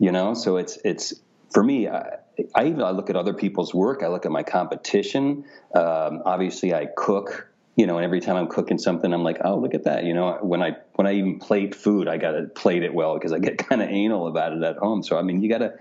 You 0.00 0.10
know, 0.10 0.34
so 0.34 0.56
it's 0.56 0.76
it's 0.84 1.14
for 1.52 1.62
me. 1.62 1.86
I, 1.86 2.16
I 2.54 2.66
even 2.66 2.82
I 2.82 2.90
look 2.90 3.10
at 3.10 3.16
other 3.16 3.34
people's 3.34 3.74
work. 3.74 4.02
I 4.02 4.08
look 4.08 4.26
at 4.26 4.32
my 4.32 4.42
competition. 4.42 5.44
Um, 5.74 6.22
obviously, 6.24 6.74
I 6.74 6.86
cook. 6.86 7.46
You 7.76 7.86
know, 7.86 7.96
and 7.96 8.04
every 8.04 8.20
time 8.20 8.36
I'm 8.36 8.48
cooking 8.48 8.76
something, 8.76 9.10
I'm 9.10 9.22
like, 9.22 9.38
oh, 9.42 9.56
look 9.56 9.72
at 9.72 9.84
that. 9.84 10.04
You 10.04 10.12
know, 10.12 10.38
when 10.42 10.60
I 10.62 10.76
when 10.94 11.06
I 11.06 11.14
even 11.14 11.38
plate 11.38 11.74
food, 11.74 12.08
I 12.08 12.18
got 12.18 12.32
to 12.32 12.42
plate 12.42 12.82
it 12.82 12.92
well 12.92 13.14
because 13.14 13.32
I 13.32 13.38
get 13.38 13.58
kind 13.68 13.80
of 13.80 13.88
anal 13.88 14.26
about 14.26 14.52
it 14.52 14.62
at 14.62 14.76
home. 14.76 15.02
So 15.02 15.18
I 15.18 15.22
mean, 15.22 15.40
you 15.40 15.48
gotta 15.48 15.78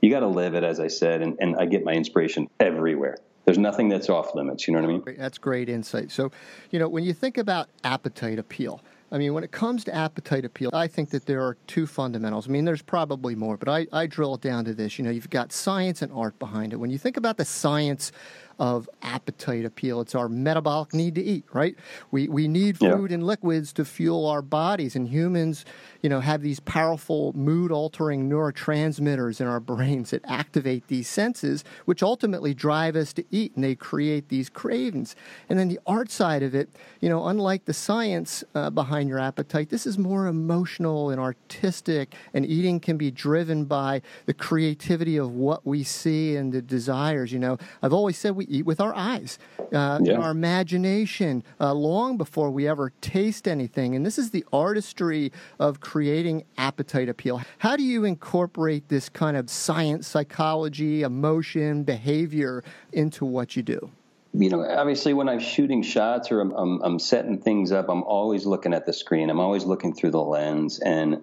you 0.00 0.10
gotta 0.10 0.28
live 0.28 0.54
it, 0.54 0.64
as 0.64 0.80
I 0.80 0.88
said, 0.88 1.22
and, 1.22 1.36
and 1.40 1.56
I 1.56 1.66
get 1.66 1.84
my 1.84 1.92
inspiration 1.92 2.48
everywhere. 2.58 3.18
There's 3.44 3.58
nothing 3.58 3.88
that's 3.88 4.08
off 4.08 4.34
limits. 4.34 4.68
You 4.68 4.74
know 4.74 4.80
what 4.80 4.90
I 4.90 5.12
mean? 5.12 5.18
That's 5.18 5.38
great 5.38 5.68
insight. 5.68 6.10
So, 6.10 6.30
you 6.70 6.78
know, 6.78 6.88
when 6.88 7.04
you 7.04 7.12
think 7.12 7.38
about 7.38 7.68
appetite 7.82 8.38
appeal, 8.38 8.80
I 9.12 9.18
mean, 9.18 9.34
when 9.34 9.42
it 9.42 9.50
comes 9.50 9.82
to 9.84 9.94
appetite 9.94 10.44
appeal, 10.44 10.70
I 10.72 10.86
think 10.86 11.10
that 11.10 11.26
there 11.26 11.42
are 11.42 11.56
two 11.66 11.86
fundamentals. 11.86 12.46
I 12.46 12.52
mean, 12.52 12.64
there's 12.64 12.82
probably 12.82 13.34
more, 13.34 13.56
but 13.56 13.68
I, 13.68 13.86
I 13.92 14.06
drill 14.06 14.34
it 14.34 14.40
down 14.40 14.64
to 14.66 14.74
this. 14.74 14.98
You 14.98 15.04
know, 15.04 15.10
you've 15.10 15.30
got 15.30 15.52
science 15.52 16.00
and 16.00 16.12
art 16.12 16.38
behind 16.38 16.72
it. 16.72 16.76
When 16.76 16.90
you 16.90 16.98
think 16.98 17.16
about 17.16 17.36
the 17.36 17.44
science 17.44 18.12
of 18.60 18.88
appetite 19.00 19.64
appeal. 19.64 20.02
It's 20.02 20.14
our 20.14 20.28
metabolic 20.28 20.92
need 20.92 21.14
to 21.14 21.22
eat, 21.22 21.46
right? 21.54 21.74
We, 22.10 22.28
we 22.28 22.46
need 22.46 22.78
food 22.78 23.10
yeah. 23.10 23.14
and 23.14 23.26
liquids 23.26 23.72
to 23.72 23.86
fuel 23.86 24.26
our 24.26 24.42
bodies, 24.42 24.94
and 24.94 25.08
humans, 25.08 25.64
you 26.02 26.10
know, 26.10 26.20
have 26.20 26.42
these 26.42 26.60
powerful 26.60 27.32
mood 27.32 27.72
altering 27.72 28.28
neurotransmitters 28.28 29.40
in 29.40 29.46
our 29.46 29.60
brains 29.60 30.10
that 30.10 30.22
activate 30.26 30.86
these 30.88 31.08
senses, 31.08 31.64
which 31.86 32.02
ultimately 32.02 32.52
drive 32.52 32.96
us 32.96 33.14
to 33.14 33.24
eat, 33.30 33.54
and 33.54 33.64
they 33.64 33.74
create 33.74 34.28
these 34.28 34.50
cravings. 34.50 35.16
And 35.48 35.58
then 35.58 35.68
the 35.68 35.80
art 35.86 36.10
side 36.10 36.42
of 36.42 36.54
it, 36.54 36.68
you 37.00 37.08
know, 37.08 37.28
unlike 37.28 37.64
the 37.64 37.72
science 37.72 38.44
uh, 38.54 38.68
behind 38.68 39.08
your 39.08 39.18
appetite, 39.18 39.70
this 39.70 39.86
is 39.86 39.96
more 39.96 40.26
emotional 40.26 41.08
and 41.08 41.18
artistic, 41.18 42.14
and 42.34 42.44
eating 42.44 42.78
can 42.78 42.98
be 42.98 43.10
driven 43.10 43.64
by 43.64 44.02
the 44.26 44.34
creativity 44.34 45.16
of 45.16 45.30
what 45.30 45.66
we 45.66 45.82
see 45.82 46.36
and 46.36 46.52
the 46.52 46.60
desires. 46.60 47.32
You 47.32 47.38
know, 47.38 47.56
I've 47.82 47.94
always 47.94 48.18
said 48.18 48.36
we 48.36 48.49
eat 48.50 48.66
with 48.66 48.80
our 48.80 48.94
eyes, 48.94 49.38
uh, 49.72 50.00
yeah. 50.02 50.14
our 50.14 50.30
imagination, 50.30 51.42
uh, 51.60 51.72
long 51.72 52.16
before 52.16 52.50
we 52.50 52.68
ever 52.68 52.92
taste 53.00 53.46
anything. 53.46 53.94
And 53.94 54.04
this 54.04 54.18
is 54.18 54.30
the 54.30 54.44
artistry 54.52 55.32
of 55.58 55.80
creating 55.80 56.44
appetite 56.58 57.08
appeal. 57.08 57.40
How 57.58 57.76
do 57.76 57.82
you 57.82 58.04
incorporate 58.04 58.88
this 58.88 59.08
kind 59.08 59.36
of 59.36 59.48
science, 59.48 60.06
psychology, 60.06 61.02
emotion, 61.02 61.84
behavior 61.84 62.64
into 62.92 63.24
what 63.24 63.56
you 63.56 63.62
do? 63.62 63.90
you 64.32 64.48
know, 64.48 64.64
obviously 64.64 65.12
when 65.12 65.28
I'm 65.28 65.40
shooting 65.40 65.82
shots 65.82 66.30
or 66.30 66.40
I'm, 66.40 66.52
I'm, 66.52 66.82
I'm, 66.82 66.98
setting 66.98 67.38
things 67.38 67.72
up, 67.72 67.88
I'm 67.88 68.04
always 68.04 68.46
looking 68.46 68.72
at 68.72 68.86
the 68.86 68.92
screen. 68.92 69.28
I'm 69.28 69.40
always 69.40 69.64
looking 69.64 69.92
through 69.92 70.12
the 70.12 70.22
lens, 70.22 70.78
and 70.78 71.20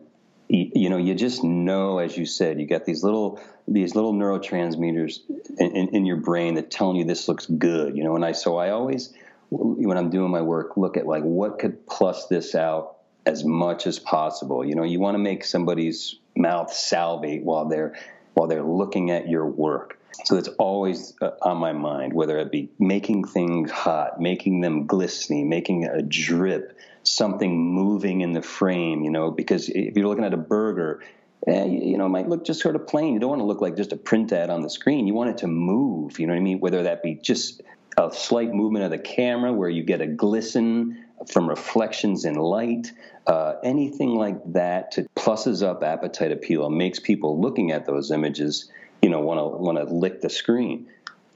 you 0.49 0.89
know, 0.89 0.97
you 0.97 1.13
just 1.13 1.43
know, 1.43 1.99
as 1.99 2.17
you 2.17 2.25
said, 2.25 2.59
you 2.59 2.67
got 2.67 2.85
these 2.85 3.03
little 3.03 3.39
these 3.67 3.95
little 3.95 4.13
neurotransmitters 4.13 5.19
in, 5.57 5.71
in, 5.75 5.87
in, 5.89 6.05
your 6.05 6.15
brain 6.15 6.55
that 6.55 6.71
telling 6.71 6.95
you 6.95 7.03
this 7.03 7.27
looks 7.27 7.45
good. 7.45 7.97
You 7.97 8.03
know, 8.05 8.15
and 8.15 8.23
I 8.23 8.31
so 8.31 8.57
I 8.57 8.69
always 8.69 9.13
when 9.49 9.97
I'm 9.97 10.09
doing 10.09 10.31
my 10.31 10.41
work 10.41 10.77
look 10.77 10.95
at 10.97 11.05
like 11.05 11.23
what 11.23 11.59
could 11.59 11.85
plus 11.85 12.27
this 12.27 12.55
out 12.55 12.97
as 13.25 13.43
much 13.43 13.87
as 13.87 13.99
possible. 13.99 14.65
You 14.65 14.75
know, 14.75 14.83
you 14.83 14.99
want 14.99 15.15
to 15.15 15.19
make 15.19 15.43
somebody's 15.43 16.15
mouth 16.35 16.71
salivate 16.73 17.43
while 17.43 17.65
they're 17.65 17.95
while 18.33 18.47
they're 18.47 18.63
looking 18.63 19.11
at 19.11 19.27
your 19.27 19.45
work. 19.45 19.96
So 20.25 20.35
that's 20.35 20.49
always 20.59 21.13
uh, 21.21 21.31
on 21.41 21.57
my 21.57 21.73
mind, 21.73 22.13
whether 22.13 22.37
it 22.39 22.51
be 22.51 22.69
making 22.79 23.25
things 23.25 23.71
hot, 23.71 24.19
making 24.19 24.61
them 24.61 24.85
glistening, 24.87 25.47
making 25.47 25.85
a 25.85 26.01
drip, 26.01 26.77
something 27.03 27.57
moving 27.57 28.21
in 28.21 28.33
the 28.33 28.41
frame, 28.41 29.03
you 29.03 29.11
know, 29.11 29.31
because 29.31 29.69
if 29.69 29.95
you're 29.95 30.07
looking 30.07 30.25
at 30.25 30.33
a 30.33 30.37
burger, 30.37 31.01
eh, 31.45 31.65
you 31.65 31.97
know, 31.97 32.07
it 32.07 32.09
might 32.09 32.27
look 32.27 32.45
just 32.45 32.61
sort 32.61 32.75
of 32.75 32.87
plain. 32.87 33.13
You 33.13 33.19
don't 33.19 33.29
want 33.29 33.41
to 33.41 33.45
look 33.45 33.61
like 33.61 33.75
just 33.75 33.93
a 33.93 33.97
print 33.97 34.31
ad 34.33 34.49
on 34.49 34.61
the 34.61 34.69
screen. 34.69 35.07
You 35.07 35.13
want 35.13 35.29
it 35.29 35.37
to 35.39 35.47
move, 35.47 36.19
you 36.19 36.27
know 36.27 36.33
what 36.33 36.39
I 36.39 36.43
mean? 36.43 36.59
Whether 36.59 36.83
that 36.83 37.03
be 37.03 37.15
just 37.15 37.61
a 37.97 38.11
slight 38.11 38.53
movement 38.53 38.85
of 38.85 38.91
the 38.91 38.99
camera 38.99 39.53
where 39.53 39.69
you 39.69 39.83
get 39.83 40.01
a 40.01 40.07
glisten 40.07 41.03
from 41.31 41.49
reflections 41.49 42.25
in 42.25 42.35
light, 42.35 42.91
uh, 43.25 43.55
anything 43.63 44.15
like 44.15 44.37
that 44.53 44.91
to 44.91 45.07
pluses 45.15 45.63
up 45.63 45.83
appetite 45.83 46.31
appeal 46.31 46.69
makes 46.69 46.99
people 46.99 47.41
looking 47.41 47.71
at 47.71 47.85
those 47.85 48.11
images, 48.11 48.69
you 49.01 49.09
know, 49.09 49.21
want 49.21 49.39
to 49.39 49.45
want 49.45 49.77
to 49.77 49.93
lick 49.93 50.21
the 50.21 50.29
screen 50.29 50.87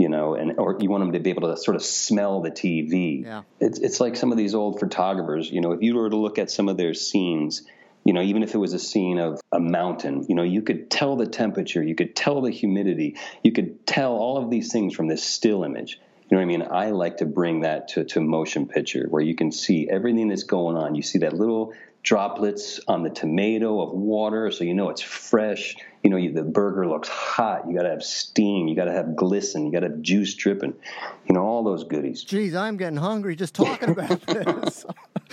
you 0.02 0.10
know, 0.10 0.34
and 0.34 0.58
or 0.58 0.78
you 0.80 0.90
want 0.90 1.04
them 1.04 1.12
to 1.14 1.20
be 1.20 1.30
able 1.30 1.48
to 1.48 1.56
sort 1.56 1.76
of 1.76 1.84
smell 1.84 2.42
the 2.42 2.50
TV. 2.50 3.24
Yeah. 3.24 3.44
It's 3.60 3.78
it's 3.78 4.00
like 4.00 4.16
some 4.16 4.32
of 4.32 4.38
these 4.38 4.56
old 4.56 4.80
photographers, 4.80 5.52
you 5.52 5.62
know, 5.62 5.74
if 5.74 5.84
you 5.84 5.94
were 5.94 6.10
to 6.10 6.16
look 6.16 6.40
at 6.40 6.50
some 6.50 6.70
of 6.70 6.78
their 6.78 6.96
scenes, 6.96 7.62
you 8.04 8.14
know, 8.14 8.22
even 8.22 8.42
if 8.42 8.56
it 8.56 8.58
was 8.58 8.74
a 8.74 8.80
scene 8.80 9.20
of 9.20 9.40
a 9.52 9.60
mountain, 9.60 10.26
you 10.28 10.34
know, 10.34 10.42
you 10.42 10.64
could 10.64 10.90
tell 10.90 11.16
the 11.16 11.28
temperature, 11.28 11.84
you 11.84 11.94
could 11.94 12.16
tell 12.16 12.42
the 12.42 12.50
humidity, 12.50 13.18
you 13.44 13.52
could 13.52 13.86
tell 13.86 14.14
all 14.14 14.38
of 14.38 14.50
these 14.50 14.72
things 14.72 14.96
from 14.96 15.08
this 15.08 15.24
still 15.24 15.64
image. 15.64 16.00
You 16.30 16.38
know 16.38 16.46
what 16.46 16.54
I 16.54 16.58
mean? 16.58 16.68
I 16.72 16.92
like 16.92 17.18
to 17.18 17.26
bring 17.26 17.62
that 17.62 17.90
to, 17.90 18.06
to 18.06 18.22
motion 18.22 18.68
picture 18.68 19.06
where 19.08 19.22
you 19.22 19.36
can 19.36 19.52
see 19.52 19.88
everything 19.90 20.30
that's 20.30 20.44
going 20.44 20.78
on. 20.78 20.96
You 20.96 21.04
see 21.04 21.20
that 21.20 21.34
little 21.34 21.74
droplets 22.04 22.80
on 22.88 23.04
the 23.04 23.10
tomato 23.10 23.82
of 23.82 23.94
water 23.94 24.52
so 24.52 24.64
you 24.64 24.74
know 24.74 24.90
it's 24.90 25.02
fresh. 25.02 25.76
You 26.04 26.10
know 26.10 26.18
you, 26.18 26.34
the 26.34 26.44
burger 26.44 26.88
looks 26.88 27.08
hot. 27.10 27.68
You 27.68 27.76
got 27.76 27.84
to 27.84 27.90
have 27.90 28.04
steam. 28.04 28.68
You 28.68 28.76
got 28.76 28.86
to 28.86 28.92
have 28.92 29.16
glisten. 29.16 29.68
You 29.68 29.72
got 29.72 29.82
to 29.82 29.90
have 29.90 30.02
juice 30.02 30.34
dripping. 30.34 30.74
You 31.28 31.36
know 31.36 31.44
all 31.44 31.64
those 31.64 31.84
goodies. 31.84 32.24
Geez 32.24 32.56
i'm 32.56 32.78
getting 32.78 32.98
hungry 32.98 33.36
just 33.36 33.54
talking 33.54 33.90
about 33.90 34.22
this 34.26 34.86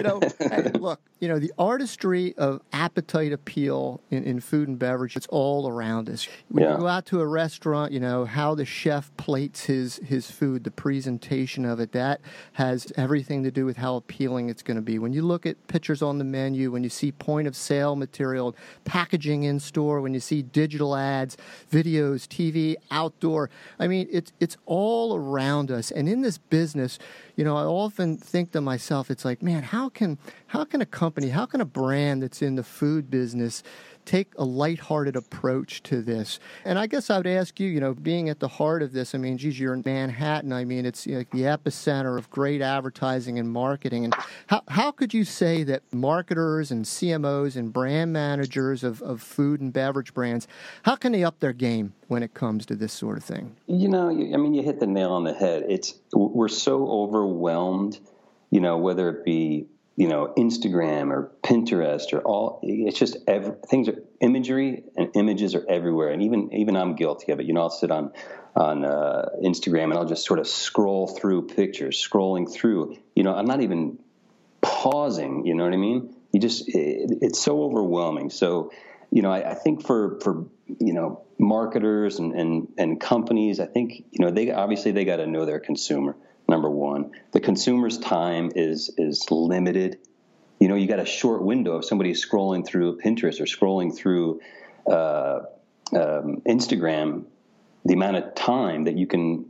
you 0.00 0.08
know 0.08 0.20
hey, 0.38 0.70
look 0.78 1.00
you 1.20 1.28
know 1.28 1.38
the 1.38 1.52
artistry 1.58 2.34
of 2.36 2.60
appetite 2.72 3.32
appeal 3.32 4.00
in, 4.10 4.24
in 4.24 4.40
food 4.40 4.68
and 4.68 4.78
beverage 4.78 5.16
it's 5.16 5.26
all 5.28 5.68
around 5.68 6.08
us. 6.08 6.28
When 6.48 6.64
yeah. 6.64 6.72
you 6.72 6.78
go 6.78 6.86
out 6.86 7.06
to 7.06 7.20
a 7.20 7.26
restaurant 7.26 7.92
you 7.92 8.00
know 8.00 8.24
how 8.24 8.54
the 8.54 8.64
chef 8.64 9.14
plates 9.16 9.64
his 9.64 9.96
his 10.04 10.30
food 10.30 10.64
the 10.64 10.70
presentation 10.70 11.64
of 11.64 11.80
it 11.80 11.92
that 11.92 12.20
has 12.54 12.92
everything 12.96 13.42
to 13.44 13.50
do 13.50 13.64
with 13.64 13.76
how 13.76 13.96
appealing 13.96 14.48
it's 14.48 14.62
going 14.62 14.76
to 14.76 14.82
be. 14.82 14.98
When 14.98 15.12
you 15.12 15.22
look 15.22 15.46
at 15.46 15.66
pictures 15.68 16.02
on 16.02 16.18
the 16.18 16.24
menu 16.24 16.70
when 16.70 16.82
you 16.82 16.90
see 16.90 17.12
point 17.12 17.46
of 17.46 17.54
sale 17.54 17.96
material 17.96 18.56
packaging 18.84 19.44
in 19.44 19.60
store 19.60 20.00
when 20.00 20.14
you 20.14 20.20
see 20.20 20.42
digital 20.42 20.96
ads 20.96 21.36
videos 21.70 22.26
tv 22.26 22.76
outdoor 22.90 23.50
i 23.78 23.86
mean 23.86 24.08
it's 24.10 24.32
it's 24.40 24.56
all 24.66 25.14
around 25.16 25.70
us. 25.70 25.90
And 25.90 26.08
in 26.08 26.22
this 26.22 26.38
business 26.38 26.98
you 27.40 27.44
know, 27.44 27.56
I 27.56 27.64
often 27.64 28.18
think 28.18 28.52
to 28.52 28.60
myself, 28.60 29.10
it's 29.10 29.24
like, 29.24 29.42
man, 29.42 29.62
how 29.62 29.88
can 29.88 30.18
how 30.48 30.66
can 30.66 30.82
a 30.82 30.84
company, 30.84 31.30
how 31.30 31.46
can 31.46 31.62
a 31.62 31.64
brand 31.64 32.22
that's 32.22 32.42
in 32.42 32.56
the 32.56 32.62
food 32.62 33.10
business 33.10 33.62
take 34.10 34.32
a 34.36 34.44
lighthearted 34.44 35.14
approach 35.14 35.82
to 35.84 36.02
this? 36.02 36.40
And 36.64 36.78
I 36.78 36.88
guess 36.88 37.10
I 37.10 37.18
would 37.18 37.28
ask 37.28 37.60
you, 37.60 37.68
you 37.68 37.80
know, 37.80 37.94
being 37.94 38.28
at 38.28 38.40
the 38.40 38.48
heart 38.48 38.82
of 38.82 38.92
this, 38.92 39.14
I 39.14 39.18
mean, 39.18 39.38
geez, 39.38 39.58
you're 39.60 39.72
in 39.72 39.82
Manhattan. 39.84 40.52
I 40.52 40.64
mean, 40.64 40.84
it's 40.84 41.06
like 41.06 41.30
the 41.30 41.42
epicenter 41.42 42.18
of 42.18 42.28
great 42.28 42.60
advertising 42.60 43.38
and 43.38 43.48
marketing. 43.48 44.04
And 44.04 44.14
how, 44.48 44.62
how 44.68 44.90
could 44.90 45.14
you 45.14 45.24
say 45.24 45.62
that 45.64 45.82
marketers 45.92 46.72
and 46.72 46.84
CMOs 46.84 47.54
and 47.54 47.72
brand 47.72 48.12
managers 48.12 48.82
of, 48.82 49.00
of 49.02 49.22
food 49.22 49.60
and 49.60 49.72
beverage 49.72 50.12
brands, 50.12 50.48
how 50.82 50.96
can 50.96 51.12
they 51.12 51.22
up 51.22 51.38
their 51.38 51.52
game 51.52 51.92
when 52.08 52.24
it 52.24 52.34
comes 52.34 52.66
to 52.66 52.74
this 52.74 52.92
sort 52.92 53.16
of 53.16 53.22
thing? 53.22 53.56
You 53.68 53.88
know, 53.88 54.08
I 54.08 54.36
mean, 54.36 54.54
you 54.54 54.62
hit 54.62 54.80
the 54.80 54.86
nail 54.88 55.12
on 55.12 55.22
the 55.22 55.34
head. 55.34 55.64
It's 55.68 55.94
we're 56.12 56.48
so 56.48 56.88
overwhelmed, 56.88 58.00
you 58.50 58.60
know, 58.60 58.76
whether 58.76 59.08
it 59.08 59.24
be 59.24 59.68
you 59.96 60.08
know 60.08 60.32
Instagram 60.36 61.10
or 61.10 61.32
Pinterest 61.42 62.12
or 62.12 62.20
all 62.20 62.60
it's 62.62 62.98
just 62.98 63.16
every, 63.26 63.54
things 63.68 63.88
are 63.88 64.02
imagery 64.20 64.84
and 64.96 65.10
images 65.14 65.54
are 65.54 65.64
everywhere. 65.68 66.08
And 66.08 66.22
even 66.22 66.52
even 66.54 66.76
I'm 66.76 66.94
guilty 66.94 67.32
of 67.32 67.40
it. 67.40 67.46
You 67.46 67.54
know 67.54 67.62
I'll 67.62 67.70
sit 67.70 67.90
on 67.90 68.12
on 68.56 68.84
uh, 68.84 69.28
Instagram 69.42 69.84
and 69.84 69.94
I'll 69.94 70.06
just 70.06 70.24
sort 70.24 70.38
of 70.38 70.46
scroll 70.46 71.06
through 71.06 71.48
pictures 71.48 71.96
scrolling 72.02 72.50
through. 72.50 72.96
You 73.14 73.24
know 73.24 73.34
I'm 73.34 73.46
not 73.46 73.60
even 73.60 73.98
pausing. 74.60 75.46
You 75.46 75.54
know 75.54 75.64
what 75.64 75.72
I 75.72 75.78
mean? 75.78 76.14
You 76.32 76.40
just 76.40 76.68
it, 76.68 77.18
it's 77.22 77.40
so 77.40 77.62
overwhelming. 77.64 78.30
So 78.30 78.72
you 79.10 79.22
know 79.22 79.30
I, 79.30 79.50
I 79.50 79.54
think 79.54 79.86
for 79.86 80.18
for 80.20 80.46
you 80.78 80.92
know 80.92 81.24
marketers 81.38 82.18
and, 82.18 82.32
and 82.34 82.68
and 82.78 83.00
companies 83.00 83.60
I 83.60 83.66
think 83.66 84.04
you 84.10 84.24
know 84.24 84.30
they 84.30 84.50
obviously 84.50 84.92
they 84.92 85.04
got 85.04 85.16
to 85.16 85.26
know 85.26 85.44
their 85.44 85.60
consumer 85.60 86.16
number 86.50 86.68
one. 86.68 87.12
The 87.32 87.40
consumer's 87.40 87.96
time 87.96 88.52
is 88.54 88.90
is 88.98 89.30
limited. 89.30 89.98
You 90.58 90.68
know, 90.68 90.74
you 90.74 90.86
got 90.86 90.98
a 90.98 91.06
short 91.06 91.42
window 91.42 91.78
if 91.78 91.86
somebody's 91.86 92.22
scrolling 92.26 92.66
through 92.66 92.98
Pinterest 92.98 93.40
or 93.40 93.44
scrolling 93.44 93.96
through 93.96 94.40
uh, 94.86 95.40
um, 95.94 96.42
Instagram. 96.46 97.24
The 97.86 97.94
amount 97.94 98.16
of 98.16 98.34
time 98.34 98.84
that 98.84 98.98
you 98.98 99.06
can 99.06 99.46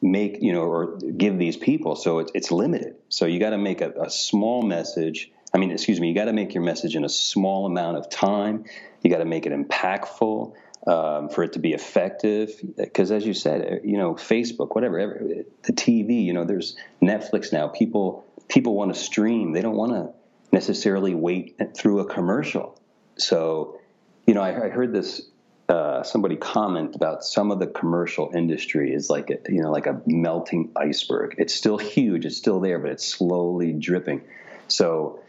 make, 0.00 0.40
you 0.40 0.52
know, 0.52 0.62
or 0.62 0.98
give 0.98 1.36
these 1.36 1.56
people, 1.56 1.96
so 1.96 2.20
it's 2.20 2.30
it's 2.34 2.52
limited. 2.52 2.94
So 3.08 3.26
you 3.26 3.40
got 3.40 3.50
to 3.50 3.58
make 3.58 3.80
a, 3.80 3.90
a 4.02 4.10
small 4.10 4.62
message. 4.62 5.32
I 5.52 5.58
mean, 5.58 5.72
excuse 5.72 5.98
me, 5.98 6.08
you 6.08 6.14
got 6.14 6.26
to 6.26 6.32
make 6.32 6.54
your 6.54 6.62
message 6.62 6.94
in 6.94 7.04
a 7.04 7.08
small 7.08 7.66
amount 7.66 7.96
of 7.96 8.08
time. 8.08 8.66
You 9.02 9.10
got 9.10 9.18
to 9.18 9.24
make 9.24 9.46
it 9.46 9.52
impactful 9.52 10.52
um, 10.86 11.28
for 11.28 11.44
it 11.44 11.54
to 11.54 11.58
be 11.58 11.72
effective. 11.72 12.60
Because 12.76 13.10
as 13.10 13.26
you 13.26 13.34
said, 13.34 13.82
you 13.84 13.98
know, 13.98 14.14
Facebook, 14.14 14.74
whatever, 14.74 14.98
every, 14.98 15.44
the 15.62 15.72
TV, 15.72 16.24
you 16.24 16.32
know, 16.32 16.44
there's 16.44 16.76
Netflix 17.02 17.52
now. 17.52 17.68
People 17.68 18.24
people 18.48 18.74
want 18.74 18.92
to 18.94 19.00
stream. 19.00 19.52
They 19.52 19.62
don't 19.62 19.76
want 19.76 19.92
to 19.92 20.12
necessarily 20.52 21.14
wait 21.14 21.58
through 21.76 22.00
a 22.00 22.04
commercial. 22.04 22.80
So, 23.16 23.80
you 24.26 24.34
know, 24.34 24.42
I, 24.42 24.66
I 24.66 24.68
heard 24.68 24.92
this. 24.92 25.22
Uh, 25.68 26.02
somebody 26.02 26.34
comment 26.34 26.96
about 26.96 27.22
some 27.22 27.52
of 27.52 27.60
the 27.60 27.66
commercial 27.68 28.32
industry 28.34 28.92
is 28.92 29.08
like 29.08 29.30
a, 29.30 29.38
you 29.52 29.62
know 29.62 29.70
like 29.70 29.86
a 29.86 30.00
melting 30.04 30.72
iceberg. 30.74 31.36
It's 31.38 31.54
still 31.54 31.78
huge. 31.78 32.26
It's 32.26 32.36
still 32.36 32.58
there, 32.58 32.80
but 32.80 32.90
it's 32.90 33.06
slowly 33.06 33.72
dripping. 33.72 34.22
So 34.66 35.20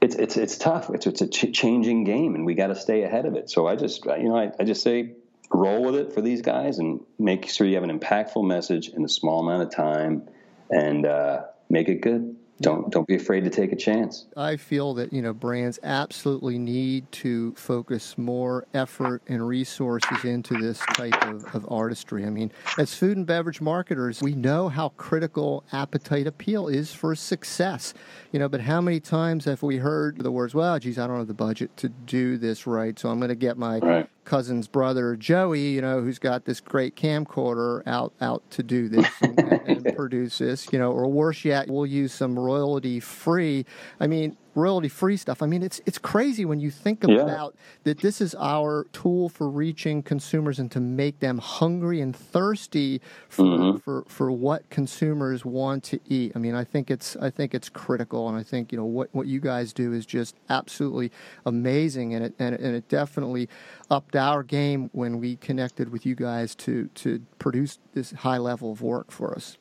it's 0.00 0.14
it's 0.16 0.36
it's 0.36 0.58
tough. 0.58 0.90
It's 0.90 1.06
it's 1.06 1.20
a 1.20 1.28
ch- 1.28 1.52
changing 1.52 2.04
game, 2.04 2.34
and 2.34 2.46
we 2.46 2.54
got 2.54 2.68
to 2.68 2.74
stay 2.74 3.02
ahead 3.02 3.26
of 3.26 3.34
it. 3.34 3.50
So 3.50 3.66
I 3.66 3.76
just 3.76 4.04
you 4.04 4.28
know 4.28 4.36
I, 4.36 4.50
I 4.58 4.64
just 4.64 4.82
say 4.82 5.14
roll 5.52 5.82
with 5.84 5.96
it 5.96 6.12
for 6.12 6.20
these 6.20 6.42
guys 6.42 6.78
and 6.78 7.00
make 7.18 7.48
sure 7.48 7.66
you 7.66 7.74
have 7.74 7.84
an 7.84 7.98
impactful 7.98 8.46
message 8.46 8.88
in 8.88 9.04
a 9.04 9.08
small 9.08 9.40
amount 9.40 9.62
of 9.62 9.74
time, 9.74 10.28
and 10.70 11.04
uh, 11.04 11.44
make 11.68 11.88
it 11.88 12.00
good 12.00 12.36
don't 12.60 12.90
don't 12.90 13.06
be 13.06 13.14
afraid 13.14 13.44
to 13.44 13.50
take 13.50 13.72
a 13.72 13.76
chance. 13.76 14.26
I 14.36 14.56
feel 14.56 14.94
that 14.94 15.12
you 15.12 15.22
know 15.22 15.32
brands 15.32 15.78
absolutely 15.82 16.58
need 16.58 17.10
to 17.12 17.54
focus 17.54 18.18
more 18.18 18.66
effort 18.74 19.22
and 19.28 19.46
resources 19.46 20.24
into 20.24 20.58
this 20.60 20.78
type 20.94 21.24
of, 21.24 21.54
of 21.54 21.66
artistry. 21.70 22.24
I 22.26 22.30
mean, 22.30 22.52
as 22.78 22.94
food 22.94 23.16
and 23.16 23.26
beverage 23.26 23.60
marketers, 23.60 24.20
we 24.20 24.34
know 24.34 24.68
how 24.68 24.90
critical 24.90 25.64
appetite 25.72 26.26
appeal 26.26 26.68
is 26.68 26.92
for 26.92 27.14
success. 27.14 27.94
You 28.32 28.38
know, 28.38 28.48
but 28.48 28.60
how 28.60 28.80
many 28.80 29.00
times 29.00 29.46
have 29.46 29.62
we 29.62 29.78
heard 29.78 30.18
the 30.18 30.30
words, 30.30 30.54
"Well, 30.54 30.78
geez, 30.78 30.98
I 30.98 31.06
don't 31.06 31.18
have 31.18 31.28
the 31.28 31.34
budget 31.34 31.76
to 31.78 31.88
do 31.88 32.36
this 32.36 32.66
right, 32.66 32.98
so 32.98 33.08
I'm 33.08 33.18
going 33.18 33.30
to 33.30 33.34
get 33.34 33.56
my 33.56 33.78
right 33.78 34.08
cousin's 34.24 34.68
brother 34.68 35.16
Joey, 35.16 35.70
you 35.70 35.80
know, 35.80 36.00
who's 36.00 36.18
got 36.18 36.44
this 36.44 36.60
great 36.60 36.96
camcorder 36.96 37.82
out 37.86 38.12
out 38.20 38.48
to 38.50 38.62
do 38.62 38.88
this 38.88 39.08
and, 39.22 39.38
and, 39.66 39.84
produce 39.96 40.38
this, 40.38 40.72
you 40.72 40.78
know, 40.78 40.92
or 40.92 41.06
worse 41.08 41.44
yet, 41.44 41.68
we'll 41.68 41.86
use 41.86 42.12
some 42.12 42.38
royalty 42.38 43.00
free. 43.00 43.64
I 43.98 44.06
mean, 44.06 44.36
royalty 44.54 44.88
free 44.88 45.16
stuff. 45.16 45.42
I 45.42 45.46
mean, 45.46 45.62
it's 45.62 45.80
it's 45.86 45.98
crazy 45.98 46.44
when 46.44 46.60
you 46.60 46.70
think 46.70 47.04
about 47.04 47.28
yeah. 47.28 47.48
that. 47.84 47.98
This 47.98 48.20
is 48.20 48.34
our 48.38 48.86
tool 48.92 49.28
for 49.28 49.48
reaching 49.48 50.02
consumers 50.02 50.58
and 50.58 50.70
to 50.72 50.80
make 50.80 51.20
them 51.20 51.38
hungry 51.38 52.00
and 52.00 52.14
thirsty 52.14 53.00
for, 53.28 53.44
mm-hmm. 53.44 53.76
for 53.78 54.04
for 54.08 54.30
what 54.30 54.68
consumers 54.70 55.44
want 55.44 55.84
to 55.84 56.00
eat. 56.06 56.32
I 56.34 56.38
mean, 56.38 56.54
I 56.54 56.64
think 56.64 56.90
it's 56.90 57.16
I 57.16 57.30
think 57.30 57.54
it's 57.54 57.68
critical, 57.68 58.28
and 58.28 58.36
I 58.36 58.42
think 58.42 58.72
you 58.72 58.78
know 58.78 58.84
what 58.84 59.08
what 59.12 59.26
you 59.26 59.40
guys 59.40 59.72
do 59.72 59.92
is 59.92 60.06
just 60.06 60.36
absolutely 60.48 61.12
amazing, 61.46 62.14
and 62.14 62.24
it 62.26 62.34
and, 62.38 62.54
and 62.54 62.74
it 62.74 62.88
definitely 62.88 63.48
upped 63.90 64.16
our 64.16 64.42
game 64.42 64.90
when 64.92 65.18
we 65.18 65.36
connected 65.36 65.90
with 65.90 66.04
you 66.04 66.14
guys 66.14 66.54
to 66.56 66.88
to 66.94 67.20
produce 67.38 67.78
this 67.94 68.12
high 68.12 68.38
level 68.38 68.72
of 68.72 68.82
work 68.82 69.10
for 69.10 69.34
us. 69.34 69.56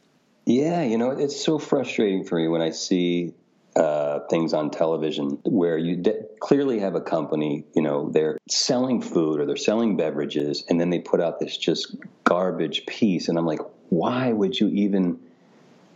Yeah, 0.45 0.81
you 0.81 0.97
know, 0.97 1.11
it's 1.11 1.39
so 1.39 1.59
frustrating 1.59 2.23
for 2.23 2.37
me 2.39 2.47
when 2.47 2.61
I 2.61 2.71
see 2.71 3.35
uh, 3.75 4.19
things 4.29 4.53
on 4.53 4.71
television 4.71 5.39
where 5.43 5.77
you 5.77 5.95
de- 5.97 6.23
clearly 6.39 6.79
have 6.79 6.95
a 6.95 7.01
company, 7.01 7.65
you 7.75 7.81
know, 7.81 8.09
they're 8.09 8.37
selling 8.49 9.01
food 9.01 9.39
or 9.39 9.45
they're 9.45 9.55
selling 9.55 9.95
beverages, 9.95 10.63
and 10.69 10.79
then 10.79 10.89
they 10.89 10.99
put 10.99 11.21
out 11.21 11.39
this 11.39 11.55
just 11.55 11.95
garbage 12.23 12.85
piece. 12.85 13.29
And 13.29 13.37
I'm 13.37 13.45
like, 13.45 13.61
why 13.89 14.31
would 14.31 14.59
you 14.59 14.67
even, 14.69 15.19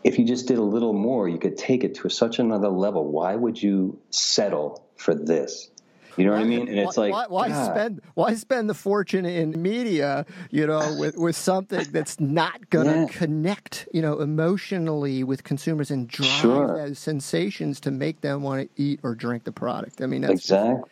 if 0.03 0.19
you 0.19 0.25
just 0.25 0.47
did 0.47 0.57
a 0.57 0.63
little 0.63 0.93
more, 0.93 1.27
you 1.27 1.39
could 1.39 1.57
take 1.57 1.83
it 1.83 1.95
to 1.95 2.09
such 2.09 2.39
another 2.39 2.69
level. 2.69 3.05
Why 3.05 3.35
would 3.35 3.61
you 3.61 3.99
settle 4.11 4.85
for 4.95 5.15
this? 5.15 5.69
You 6.17 6.25
know 6.25 6.31
why, 6.31 6.37
what 6.37 6.45
I 6.45 6.47
mean? 6.47 6.67
And 6.67 6.79
it's 6.79 6.97
why, 6.97 7.09
like 7.09 7.29
why, 7.29 7.49
why 7.49 7.65
spend 7.65 8.01
why 8.13 8.33
spend 8.35 8.69
the 8.69 8.73
fortune 8.73 9.25
in 9.25 9.59
media, 9.61 10.25
you 10.51 10.67
know, 10.67 10.95
with, 10.99 11.17
with 11.17 11.35
something 11.35 11.85
that's 11.91 12.19
not 12.19 12.69
going 12.69 12.87
to 12.87 12.99
yeah. 13.01 13.07
connect, 13.07 13.87
you 13.93 14.01
know, 14.01 14.19
emotionally 14.19 15.23
with 15.23 15.43
consumers 15.43 15.91
and 15.91 16.07
drive 16.07 16.27
sure. 16.27 16.77
those 16.77 16.99
sensations 16.99 17.79
to 17.81 17.91
make 17.91 18.21
them 18.21 18.43
want 18.43 18.61
to 18.61 18.81
eat 18.81 18.99
or 19.03 19.15
drink 19.15 19.43
the 19.43 19.51
product. 19.51 20.01
I 20.01 20.05
mean, 20.05 20.21
that's 20.21 20.33
exactly. 20.33 20.89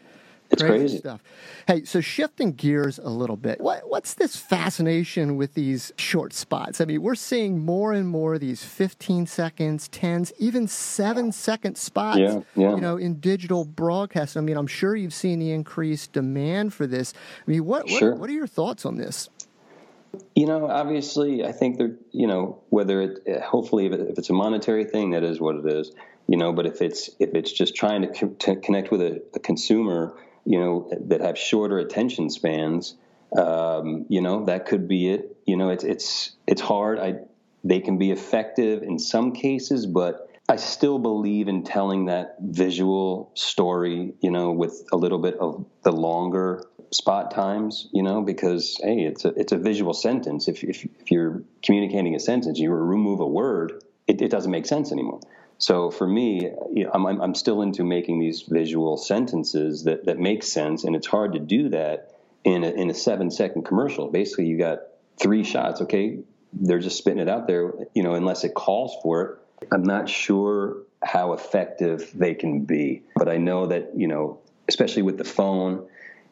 It's 0.51 0.61
crazy, 0.61 0.79
crazy, 0.79 0.97
stuff. 0.97 1.21
Hey, 1.67 1.85
so 1.85 2.01
shifting 2.01 2.51
gears 2.53 2.99
a 2.99 3.09
little 3.09 3.37
bit, 3.37 3.61
what, 3.61 3.89
what's 3.89 4.15
this 4.15 4.35
fascination 4.35 5.37
with 5.37 5.53
these 5.53 5.91
short 5.97 6.33
spots? 6.33 6.81
I 6.81 6.85
mean, 6.85 7.01
we're 7.01 7.15
seeing 7.15 7.59
more 7.59 7.93
and 7.93 8.07
more 8.07 8.33
of 8.33 8.41
these 8.41 8.63
15 8.63 9.27
seconds, 9.27 9.87
10s, 9.89 10.33
even 10.39 10.67
seven 10.67 11.31
second 11.31 11.77
spots, 11.77 12.19
yeah, 12.19 12.41
yeah. 12.55 12.75
you 12.75 12.81
know, 12.81 12.97
in 12.97 13.19
digital 13.19 13.63
broadcast. 13.63 14.35
I 14.35 14.41
mean, 14.41 14.57
I'm 14.57 14.67
sure 14.67 14.95
you've 14.95 15.13
seen 15.13 15.39
the 15.39 15.51
increased 15.51 16.11
demand 16.11 16.73
for 16.73 16.85
this. 16.85 17.13
I 17.47 17.49
mean, 17.49 17.65
what, 17.65 17.89
sure. 17.89 18.11
what, 18.11 18.21
what 18.21 18.29
are 18.29 18.33
your 18.33 18.47
thoughts 18.47 18.85
on 18.85 18.97
this? 18.97 19.29
You 20.35 20.45
know, 20.45 20.67
obviously, 20.69 21.45
I 21.45 21.51
think 21.51 21.77
there. 21.77 21.95
You 22.11 22.27
know, 22.27 22.61
whether 22.69 23.01
it, 23.01 23.41
hopefully, 23.41 23.85
if, 23.85 23.93
it's 23.93 24.29
a 24.29 24.33
monetary 24.33 24.83
thing, 24.83 25.11
that 25.11 25.23
is 25.23 25.39
what 25.39 25.55
it 25.55 25.65
is. 25.65 25.91
You 26.27 26.37
know, 26.37 26.51
but 26.53 26.65
if 26.65 26.81
it's 26.81 27.09
if 27.19 27.33
it's 27.33 27.51
just 27.51 27.75
trying 27.75 28.01
to, 28.01 28.07
co- 28.07 28.35
to 28.39 28.55
connect 28.57 28.91
with 28.91 29.01
a, 29.01 29.23
a 29.33 29.39
consumer 29.39 30.13
you 30.45 30.60
know, 30.60 30.89
that 31.08 31.21
have 31.21 31.38
shorter 31.38 31.77
attention 31.80 32.30
spans, 32.30 32.95
um, 33.38 34.06
you 34.10 34.21
know, 34.21 34.45
that 34.45 34.65
could 34.65 34.88
be 34.88 35.10
it. 35.10 35.38
You 35.45 35.58
know, 35.58 35.69
it's 35.69 35.84
it's 35.84 36.32
it's 36.47 36.62
hard. 36.62 36.99
I 36.99 37.15
they 37.63 37.80
can 37.80 37.97
be 37.97 38.12
effective 38.12 38.84
in 38.84 38.99
some 38.99 39.34
cases, 39.34 39.86
but 39.86 40.30
I 40.49 40.56
still 40.58 40.99
believe 40.99 41.47
in 41.47 41.63
telling 41.63 42.06
that 42.06 42.36
visual 42.41 43.32
story, 43.36 44.13
you 44.19 44.32
know, 44.32 44.51
with 44.51 44.84
a 44.91 44.97
little 44.97 45.19
bit 45.19 45.36
of 45.36 45.65
the 45.84 45.91
longer 45.91 46.65
spot 46.91 47.32
times, 47.32 47.88
you 47.93 48.04
know, 48.04 48.21
because 48.21 48.77
hey, 48.84 49.04
it's 49.04 49.23
a 49.23 49.30
it's 49.38 49.51
a 49.51 49.58
visual 49.58 49.93
sentence. 49.93 50.47
If 50.47 50.63
if, 50.63 50.84
if 50.84 51.12
you're 51.12 51.43
communicating 51.63 52.15
a 52.15 52.19
sentence, 52.19 52.60
you 52.60 52.71
remove 52.71 53.21
a 53.21 53.27
word, 53.27 53.82
it, 54.08 54.21
it 54.21 54.30
doesn't 54.30 54.51
make 54.51 54.65
sense 54.65 54.91
anymore. 54.91 55.21
So 55.62 55.91
for 55.91 56.08
me, 56.08 56.50
you 56.74 56.86
know, 56.86 56.91
I'm, 56.91 57.06
I'm 57.21 57.36
still 57.36 57.62
into 57.62 57.84
making 57.84 58.19
these 58.19 58.41
visual 58.41 58.97
sentences 58.97 59.84
that, 59.84 60.06
that 60.06 60.17
make 60.17 60.41
sense, 60.41 60.84
and 60.84 60.95
it's 60.95 61.06
hard 61.06 61.34
to 61.34 61.39
do 61.39 61.69
that 61.69 62.15
in 62.43 62.63
a, 62.63 62.71
in 62.71 62.89
a 62.89 62.95
seven 62.95 63.30
second 63.30 63.63
commercial. 63.63 64.10
Basically, 64.10 64.47
you 64.47 64.58
got 64.58 64.80
three 65.21 65.43
shots. 65.43 65.82
Okay, 65.82 66.17
they're 66.52 66.80
just 66.80 66.97
spitting 66.97 67.19
it 67.19 67.30
out 67.30 67.45
there, 67.45 67.74
you 67.93 68.02
know, 68.02 68.15
unless 68.15 68.43
it 68.43 68.56
calls 68.56 68.97
for 69.04 69.39
it. 69.62 69.67
I'm 69.71 69.84
not 69.84 70.10
sure 70.10 70.78
how 71.04 71.34
effective 71.34 72.12
they 72.15 72.34
can 72.34 72.62
be, 72.62 73.04
but 73.15 73.30
I 73.30 73.38
know 73.38 73.67
that 73.67 73.91
you 73.95 74.08
know, 74.08 74.39
especially 74.67 75.04
with 75.04 75.19
the 75.19 75.24
phone, 75.24 75.88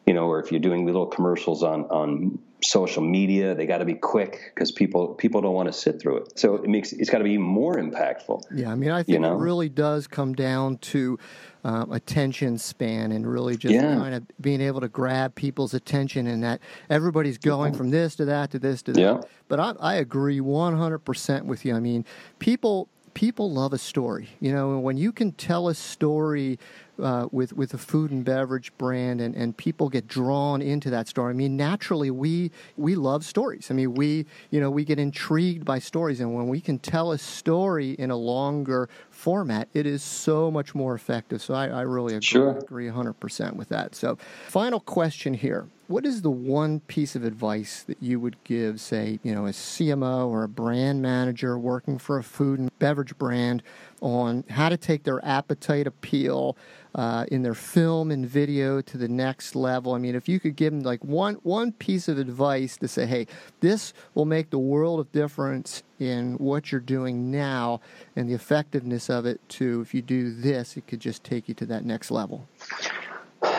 you 0.06 0.14
know, 0.14 0.26
or 0.26 0.40
if 0.40 0.50
you're 0.50 0.60
doing 0.60 0.86
little 0.86 1.06
commercials 1.06 1.62
on 1.62 1.84
on 1.84 2.40
social 2.62 3.02
media, 3.02 3.54
they 3.54 3.66
got 3.66 3.78
to 3.78 3.84
be 3.84 3.94
quick 3.94 4.52
because 4.54 4.72
people 4.72 5.14
people 5.14 5.40
don't 5.40 5.54
want 5.54 5.68
to 5.68 5.72
sit 5.72 6.00
through 6.00 6.18
it. 6.18 6.38
So 6.38 6.56
it 6.56 6.68
makes 6.68 6.92
it's 6.92 7.10
got 7.10 7.18
to 7.18 7.24
be 7.24 7.38
more 7.38 7.76
impactful. 7.76 8.44
Yeah, 8.54 8.70
I 8.70 8.74
mean, 8.74 8.90
I 8.90 9.02
think 9.02 9.14
you 9.14 9.18
know? 9.20 9.34
it 9.34 9.38
really 9.38 9.68
does 9.68 10.06
come 10.06 10.34
down 10.34 10.78
to 10.78 11.18
um, 11.64 11.92
attention 11.92 12.58
span 12.58 13.12
and 13.12 13.30
really 13.30 13.56
just 13.56 13.74
yeah. 13.74 13.94
kind 13.94 14.14
of 14.14 14.24
being 14.40 14.60
able 14.60 14.80
to 14.80 14.88
grab 14.88 15.34
people's 15.34 15.74
attention 15.74 16.26
and 16.26 16.42
that 16.42 16.60
everybody's 16.88 17.38
going 17.38 17.74
from 17.74 17.90
this 17.90 18.16
to 18.16 18.24
that 18.26 18.50
to 18.52 18.58
this 18.58 18.82
to 18.82 18.92
that. 18.92 19.00
Yeah. 19.00 19.20
But 19.48 19.60
I, 19.60 19.74
I 19.80 19.94
agree 19.96 20.40
100% 20.40 21.44
with 21.44 21.64
you. 21.64 21.74
I 21.74 21.80
mean, 21.80 22.04
people 22.38 22.88
people 23.14 23.50
love 23.50 23.72
a 23.72 23.78
story. 23.78 24.28
You 24.40 24.52
know, 24.52 24.78
when 24.78 24.96
you 24.96 25.12
can 25.12 25.32
tell 25.32 25.68
a 25.68 25.74
story 25.74 26.58
uh, 27.02 27.28
with 27.32 27.52
with 27.52 27.74
a 27.74 27.78
food 27.78 28.10
and 28.10 28.24
beverage 28.24 28.72
brand, 28.78 29.20
and, 29.20 29.34
and 29.34 29.56
people 29.56 29.88
get 29.88 30.06
drawn 30.06 30.62
into 30.62 30.90
that 30.90 31.08
story. 31.08 31.30
I 31.30 31.36
mean, 31.36 31.56
naturally, 31.56 32.10
we 32.10 32.50
we 32.76 32.94
love 32.94 33.24
stories. 33.24 33.70
I 33.70 33.74
mean, 33.74 33.94
we 33.94 34.26
you 34.50 34.60
know 34.60 34.70
we 34.70 34.84
get 34.84 34.98
intrigued 34.98 35.64
by 35.64 35.78
stories, 35.78 36.20
and 36.20 36.34
when 36.34 36.48
we 36.48 36.60
can 36.60 36.78
tell 36.78 37.12
a 37.12 37.18
story 37.18 37.92
in 37.92 38.10
a 38.10 38.16
longer 38.16 38.88
format, 39.20 39.68
it 39.74 39.86
is 39.86 40.02
so 40.02 40.50
much 40.50 40.74
more 40.74 40.94
effective. 40.94 41.42
So 41.42 41.54
I, 41.54 41.68
I 41.68 41.82
really 41.82 42.14
agree, 42.14 42.20
sure. 42.20 42.50
agree 42.50 42.86
100% 42.88 43.54
with 43.54 43.68
that. 43.68 43.94
So, 43.94 44.16
final 44.48 44.80
question 44.80 45.34
here. 45.34 45.66
What 45.88 46.06
is 46.06 46.22
the 46.22 46.30
one 46.30 46.80
piece 46.80 47.16
of 47.16 47.24
advice 47.24 47.82
that 47.82 48.00
you 48.00 48.20
would 48.20 48.36
give, 48.44 48.80
say, 48.80 49.18
you 49.24 49.34
know, 49.34 49.46
a 49.46 49.50
CMO 49.50 50.28
or 50.28 50.44
a 50.44 50.48
brand 50.48 51.02
manager 51.02 51.58
working 51.58 51.98
for 51.98 52.16
a 52.16 52.22
food 52.22 52.60
and 52.60 52.78
beverage 52.78 53.18
brand 53.18 53.62
on 54.00 54.44
how 54.48 54.68
to 54.68 54.76
take 54.76 55.04
their 55.04 55.24
appetite 55.24 55.86
appeal 55.86 56.56
uh, 56.94 57.24
in 57.30 57.42
their 57.42 57.54
film 57.54 58.10
and 58.10 58.26
video 58.26 58.80
to 58.80 58.98
the 58.98 59.08
next 59.08 59.54
level. 59.54 59.94
I 59.94 59.98
mean, 59.98 60.14
if 60.14 60.28
you 60.28 60.40
could 60.40 60.56
give 60.56 60.72
them 60.72 60.82
like 60.82 61.04
one 61.04 61.34
one 61.42 61.72
piece 61.72 62.08
of 62.08 62.18
advice 62.18 62.76
to 62.78 62.88
say, 62.88 63.06
"Hey, 63.06 63.26
this 63.60 63.92
will 64.14 64.24
make 64.24 64.50
the 64.50 64.58
world 64.58 65.00
of 65.00 65.12
difference 65.12 65.82
in 65.98 66.34
what 66.38 66.72
you're 66.72 66.80
doing 66.80 67.30
now 67.30 67.80
and 68.16 68.28
the 68.28 68.34
effectiveness 68.34 69.08
of 69.08 69.26
it." 69.26 69.40
To 69.50 69.80
if 69.80 69.94
you 69.94 70.02
do 70.02 70.34
this, 70.34 70.76
it 70.76 70.86
could 70.86 71.00
just 71.00 71.22
take 71.22 71.48
you 71.48 71.54
to 71.54 71.66
that 71.66 71.84
next 71.84 72.10
level. 72.10 72.48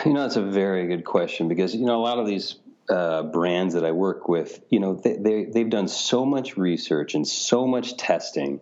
You 0.04 0.12
know, 0.12 0.22
that's 0.22 0.36
a 0.36 0.42
very 0.42 0.86
good 0.86 1.04
question 1.04 1.48
because 1.48 1.74
you 1.74 1.86
know 1.86 1.96
a 1.96 2.04
lot 2.04 2.18
of 2.18 2.26
these 2.26 2.56
uh, 2.88 3.22
brands 3.22 3.74
that 3.74 3.84
I 3.84 3.92
work 3.92 4.28
with, 4.28 4.60
you 4.68 4.80
know, 4.80 4.94
they, 4.94 5.16
they 5.16 5.44
they've 5.44 5.70
done 5.70 5.88
so 5.88 6.26
much 6.26 6.56
research 6.56 7.14
and 7.14 7.26
so 7.26 7.66
much 7.66 7.96
testing 7.96 8.60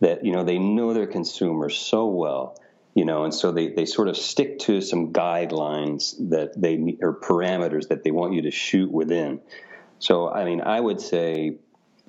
that 0.00 0.24
you 0.24 0.32
know 0.32 0.44
they 0.44 0.58
know 0.58 0.94
their 0.94 1.06
consumers 1.06 1.76
so 1.76 2.06
well 2.06 2.56
you 2.98 3.04
know, 3.04 3.22
and 3.22 3.32
so 3.32 3.52
they, 3.52 3.68
they 3.68 3.84
sort 3.84 4.08
of 4.08 4.16
stick 4.16 4.58
to 4.60 4.80
some 4.80 5.12
guidelines 5.12 6.16
that 6.30 6.60
they 6.60 6.96
or 7.00 7.14
parameters 7.20 7.86
that 7.90 8.02
they 8.02 8.10
want 8.10 8.34
you 8.34 8.42
to 8.42 8.50
shoot 8.50 8.90
within. 8.90 9.40
So, 10.00 10.28
I 10.28 10.44
mean, 10.44 10.60
I 10.60 10.80
would 10.80 11.00
say 11.00 11.58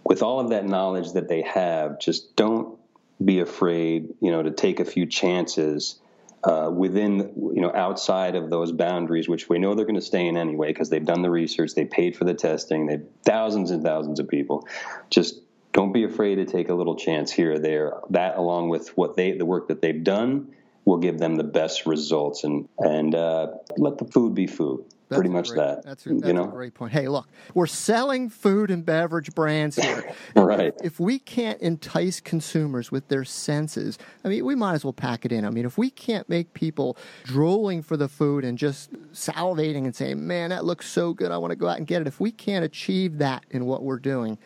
with 0.03 0.23
all 0.23 0.39
of 0.39 0.49
that 0.49 0.65
knowledge 0.65 1.13
that 1.13 1.27
they 1.27 1.43
have, 1.43 1.99
just 1.99 2.35
don't 2.35 2.79
be 3.23 3.39
afraid, 3.39 4.15
you 4.19 4.31
know, 4.31 4.41
to 4.41 4.49
take 4.49 4.79
a 4.79 4.85
few 4.85 5.05
chances 5.05 5.99
uh, 6.43 6.71
within, 6.73 7.33
you 7.35 7.61
know, 7.61 7.71
outside 7.75 8.35
of 8.35 8.49
those 8.49 8.71
boundaries, 8.71 9.29
which 9.29 9.47
we 9.47 9.59
know 9.59 9.75
they're 9.75 9.85
going 9.85 9.93
to 9.93 10.01
stay 10.01 10.25
in 10.25 10.37
anyway 10.37 10.69
because 10.69 10.89
they've 10.89 11.05
done 11.05 11.21
the 11.21 11.29
research, 11.29 11.75
they 11.75 11.85
paid 11.85 12.17
for 12.17 12.23
the 12.23 12.33
testing, 12.33 12.87
they've 12.87 13.05
thousands 13.23 13.69
and 13.69 13.83
thousands 13.83 14.19
of 14.19 14.27
people. 14.27 14.67
Just 15.11 15.39
don't 15.73 15.91
be 15.91 16.03
afraid 16.03 16.35
to 16.35 16.45
take 16.45 16.69
a 16.69 16.73
little 16.73 16.95
chance 16.95 17.31
here 17.31 17.53
or 17.53 17.59
there. 17.59 17.93
That, 18.09 18.37
along 18.37 18.69
with 18.69 18.89
what 18.97 19.15
they, 19.15 19.33
the 19.33 19.45
work 19.45 19.67
that 19.67 19.81
they've 19.81 20.03
done, 20.03 20.53
will 20.85 20.97
give 20.97 21.19
them 21.19 21.35
the 21.35 21.43
best 21.43 21.85
results 21.85 22.43
and 22.43 22.67
and 22.79 23.13
uh, 23.13 23.47
let 23.77 23.97
the 23.97 24.05
food 24.05 24.33
be 24.33 24.47
food. 24.47 24.85
That's 25.09 25.17
Pretty 25.17 25.31
much 25.31 25.47
great, 25.47 25.57
that. 25.57 25.83
That's, 25.83 26.05
a, 26.05 26.09
that's 26.09 26.27
you 26.27 26.33
know? 26.33 26.43
a 26.43 26.47
great 26.49 26.75
point. 26.75 26.93
Hey, 26.93 27.07
look, 27.07 27.27
we're 27.55 27.65
selling 27.65 28.29
food 28.29 28.69
and 28.69 28.85
beverage 28.85 29.33
brands 29.33 29.75
here. 29.75 30.13
right. 30.35 30.71
If, 30.81 30.85
if, 30.85 30.99
we 30.99 31.17
can't 31.17 31.59
entice 31.61 32.19
consumers 32.19 32.91
with 32.91 33.07
their 33.07 33.25
senses, 33.25 33.97
I 34.23 34.27
mean, 34.27 34.45
we 34.45 34.53
might 34.53 34.73
as 34.73 34.83
well 34.83 34.93
pack 34.93 35.25
it 35.25 35.31
in. 35.31 35.45
I 35.45 35.49
mean, 35.49 35.65
if 35.65 35.79
we 35.79 35.89
can't 35.89 36.29
make 36.29 36.53
people 36.53 36.95
drooling 37.23 37.81
for 37.81 37.97
the 37.97 38.07
food 38.07 38.45
and 38.45 38.55
just 38.55 38.93
salivating 39.11 39.85
and 39.85 39.95
saying, 39.95 40.27
man, 40.27 40.51
that 40.51 40.63
looks 40.63 40.87
so 40.87 41.15
good, 41.15 41.31
I 41.31 41.39
want 41.39 41.51
to 41.51 41.57
go 41.57 41.67
out 41.67 41.77
and 41.77 41.87
get 41.87 42.01
it, 42.01 42.07
if 42.07 42.19
we 42.19 42.31
can't 42.31 42.63
achieve 42.63 43.17
that 43.17 43.45
in 43.49 43.65
what 43.65 43.81
we're 43.81 43.97
doing, 43.97 44.37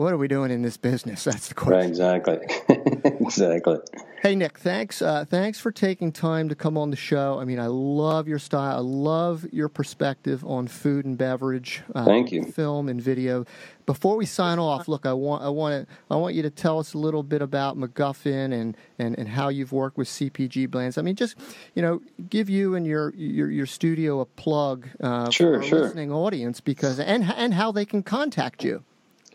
what 0.00 0.14
are 0.14 0.16
we 0.16 0.28
doing 0.28 0.50
in 0.50 0.62
this 0.62 0.78
business? 0.78 1.24
That's 1.30 1.48
the 1.48 1.54
question. 1.54 1.74
Right, 1.74 1.86
exactly. 1.86 2.38
exactly. 3.04 3.78
Hey 4.22 4.34
Nick, 4.34 4.58
thanks. 4.58 5.02
Uh, 5.02 5.24
thanks 5.28 5.60
for 5.60 5.70
taking 5.70 6.10
time 6.10 6.48
to 6.48 6.54
come 6.54 6.78
on 6.78 6.90
the 6.90 6.96
show. 6.96 7.38
I 7.38 7.44
mean, 7.44 7.58
I 7.58 7.66
love 7.66 8.26
your 8.26 8.38
style. 8.38 8.76
I 8.76 8.80
love 8.80 9.46
your 9.52 9.68
perspective 9.68 10.44
on 10.44 10.68
food 10.68 11.04
and 11.04 11.16
beverage. 11.16 11.82
Uh, 11.94 12.04
Thank 12.04 12.32
you. 12.32 12.44
Film 12.44 12.88
and 12.88 13.00
video. 13.00 13.44
Before 13.86 14.16
we 14.16 14.26
sign 14.26 14.58
off, 14.58 14.88
look, 14.88 15.04
I 15.04 15.12
want 15.12 15.42
I 15.42 15.48
want 15.48 15.86
to, 15.86 15.94
I 16.10 16.16
want 16.16 16.34
you 16.34 16.42
to 16.42 16.50
tell 16.50 16.78
us 16.78 16.94
a 16.94 16.98
little 16.98 17.22
bit 17.22 17.40
about 17.40 17.78
MacGuffin 17.78 18.52
and, 18.52 18.76
and, 18.98 19.18
and 19.18 19.28
how 19.28 19.48
you've 19.48 19.72
worked 19.72 19.96
with 19.96 20.08
CPG 20.08 20.70
brands. 20.70 20.96
I 20.98 21.02
mean, 21.02 21.16
just 21.16 21.36
you 21.74 21.82
know, 21.82 22.00
give 22.28 22.48
you 22.48 22.74
and 22.74 22.86
your 22.86 23.14
your, 23.14 23.50
your 23.50 23.66
studio 23.66 24.20
a 24.20 24.26
plug 24.26 24.88
uh, 25.00 25.30
sure, 25.30 25.54
for 25.54 25.62
our 25.62 25.62
sure. 25.62 25.80
listening 25.80 26.12
audience 26.12 26.60
because 26.60 26.98
and 27.00 27.24
and 27.24 27.54
how 27.54 27.72
they 27.72 27.84
can 27.84 28.02
contact 28.02 28.64
you. 28.64 28.84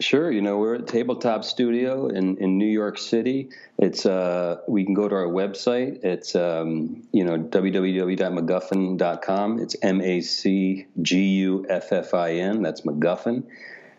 Sure. 0.02 0.30
You 0.30 0.42
know, 0.42 0.58
we're 0.58 0.76
at 0.76 0.88
Tabletop 0.88 1.46
Studio 1.46 2.08
in, 2.08 2.36
in 2.38 2.58
New 2.58 2.66
York 2.66 2.98
City. 2.98 3.48
It's 3.78 4.06
uh, 4.06 4.58
we 4.68 4.84
can 4.84 4.94
go 4.94 5.08
to 5.08 5.16
our 5.16 5.28
website. 5.28 6.04
It's 6.04 6.36
um, 6.36 7.08
you 7.14 7.24
know 7.24 7.38
www.macguffin.com. 7.38 9.60
It's 9.60 9.78
M 9.82 10.02
A 10.02 10.20
C 10.20 10.88
G 11.02 11.22
U 11.22 11.66
F 11.70 11.94
F 11.94 12.14
I 12.14 12.34
N. 12.34 12.62
That's 12.62 12.82
MacGuffin, 12.82 13.46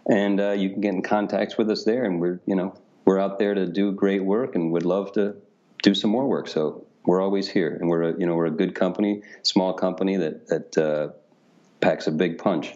and 0.06 0.38
uh, 0.38 0.50
you 0.50 0.68
can 0.68 0.82
get 0.82 0.92
in 0.92 1.00
contact 1.00 1.56
with 1.56 1.70
us 1.70 1.84
there. 1.84 2.04
And 2.04 2.20
we're 2.20 2.42
you 2.44 2.56
know 2.56 2.76
we're 3.06 3.18
out 3.18 3.38
there 3.38 3.54
to 3.54 3.66
do 3.66 3.90
great 3.92 4.22
work, 4.22 4.54
and 4.54 4.70
would 4.72 4.84
love 4.84 5.12
to 5.12 5.34
do 5.82 5.94
some 5.94 6.10
more 6.10 6.28
work. 6.28 6.48
So 6.48 6.84
we're 7.06 7.22
always 7.22 7.48
here, 7.48 7.74
and 7.74 7.88
we're 7.88 8.02
a, 8.02 8.18
you 8.18 8.26
know 8.26 8.34
we're 8.34 8.44
a 8.44 8.50
good 8.50 8.74
company, 8.74 9.22
small 9.44 9.72
company 9.72 10.18
that 10.18 10.48
that 10.48 10.76
uh, 10.76 11.08
packs 11.80 12.06
a 12.06 12.12
big 12.12 12.36
punch. 12.36 12.74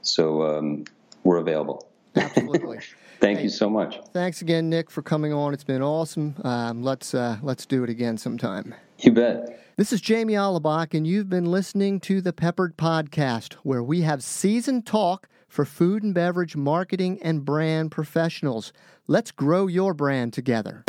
So 0.00 0.56
um, 0.56 0.84
we're 1.22 1.36
available. 1.36 1.91
Absolutely. 2.16 2.78
Thank 3.20 3.38
hey, 3.38 3.44
you 3.44 3.50
so 3.50 3.70
much. 3.70 4.00
Thanks 4.12 4.42
again, 4.42 4.68
Nick, 4.68 4.90
for 4.90 5.00
coming 5.00 5.32
on. 5.32 5.54
It's 5.54 5.64
been 5.64 5.82
awesome. 5.82 6.34
Um, 6.42 6.82
let's 6.82 7.14
uh, 7.14 7.38
let's 7.42 7.66
do 7.66 7.84
it 7.84 7.90
again 7.90 8.18
sometime. 8.18 8.74
You 8.98 9.12
bet. 9.12 9.60
This 9.76 9.92
is 9.92 10.00
Jamie 10.00 10.34
Alabach, 10.34 10.92
and 10.92 11.06
you've 11.06 11.30
been 11.30 11.46
listening 11.46 12.00
to 12.00 12.20
the 12.20 12.32
Peppered 12.32 12.76
Podcast, 12.76 13.54
where 13.62 13.82
we 13.82 14.02
have 14.02 14.22
seasoned 14.22 14.86
talk 14.86 15.28
for 15.48 15.64
food 15.64 16.02
and 16.02 16.12
beverage 16.12 16.56
marketing 16.56 17.18
and 17.22 17.44
brand 17.44 17.90
professionals. 17.90 18.72
Let's 19.06 19.30
grow 19.30 19.66
your 19.66 19.94
brand 19.94 20.32
together. 20.32 20.84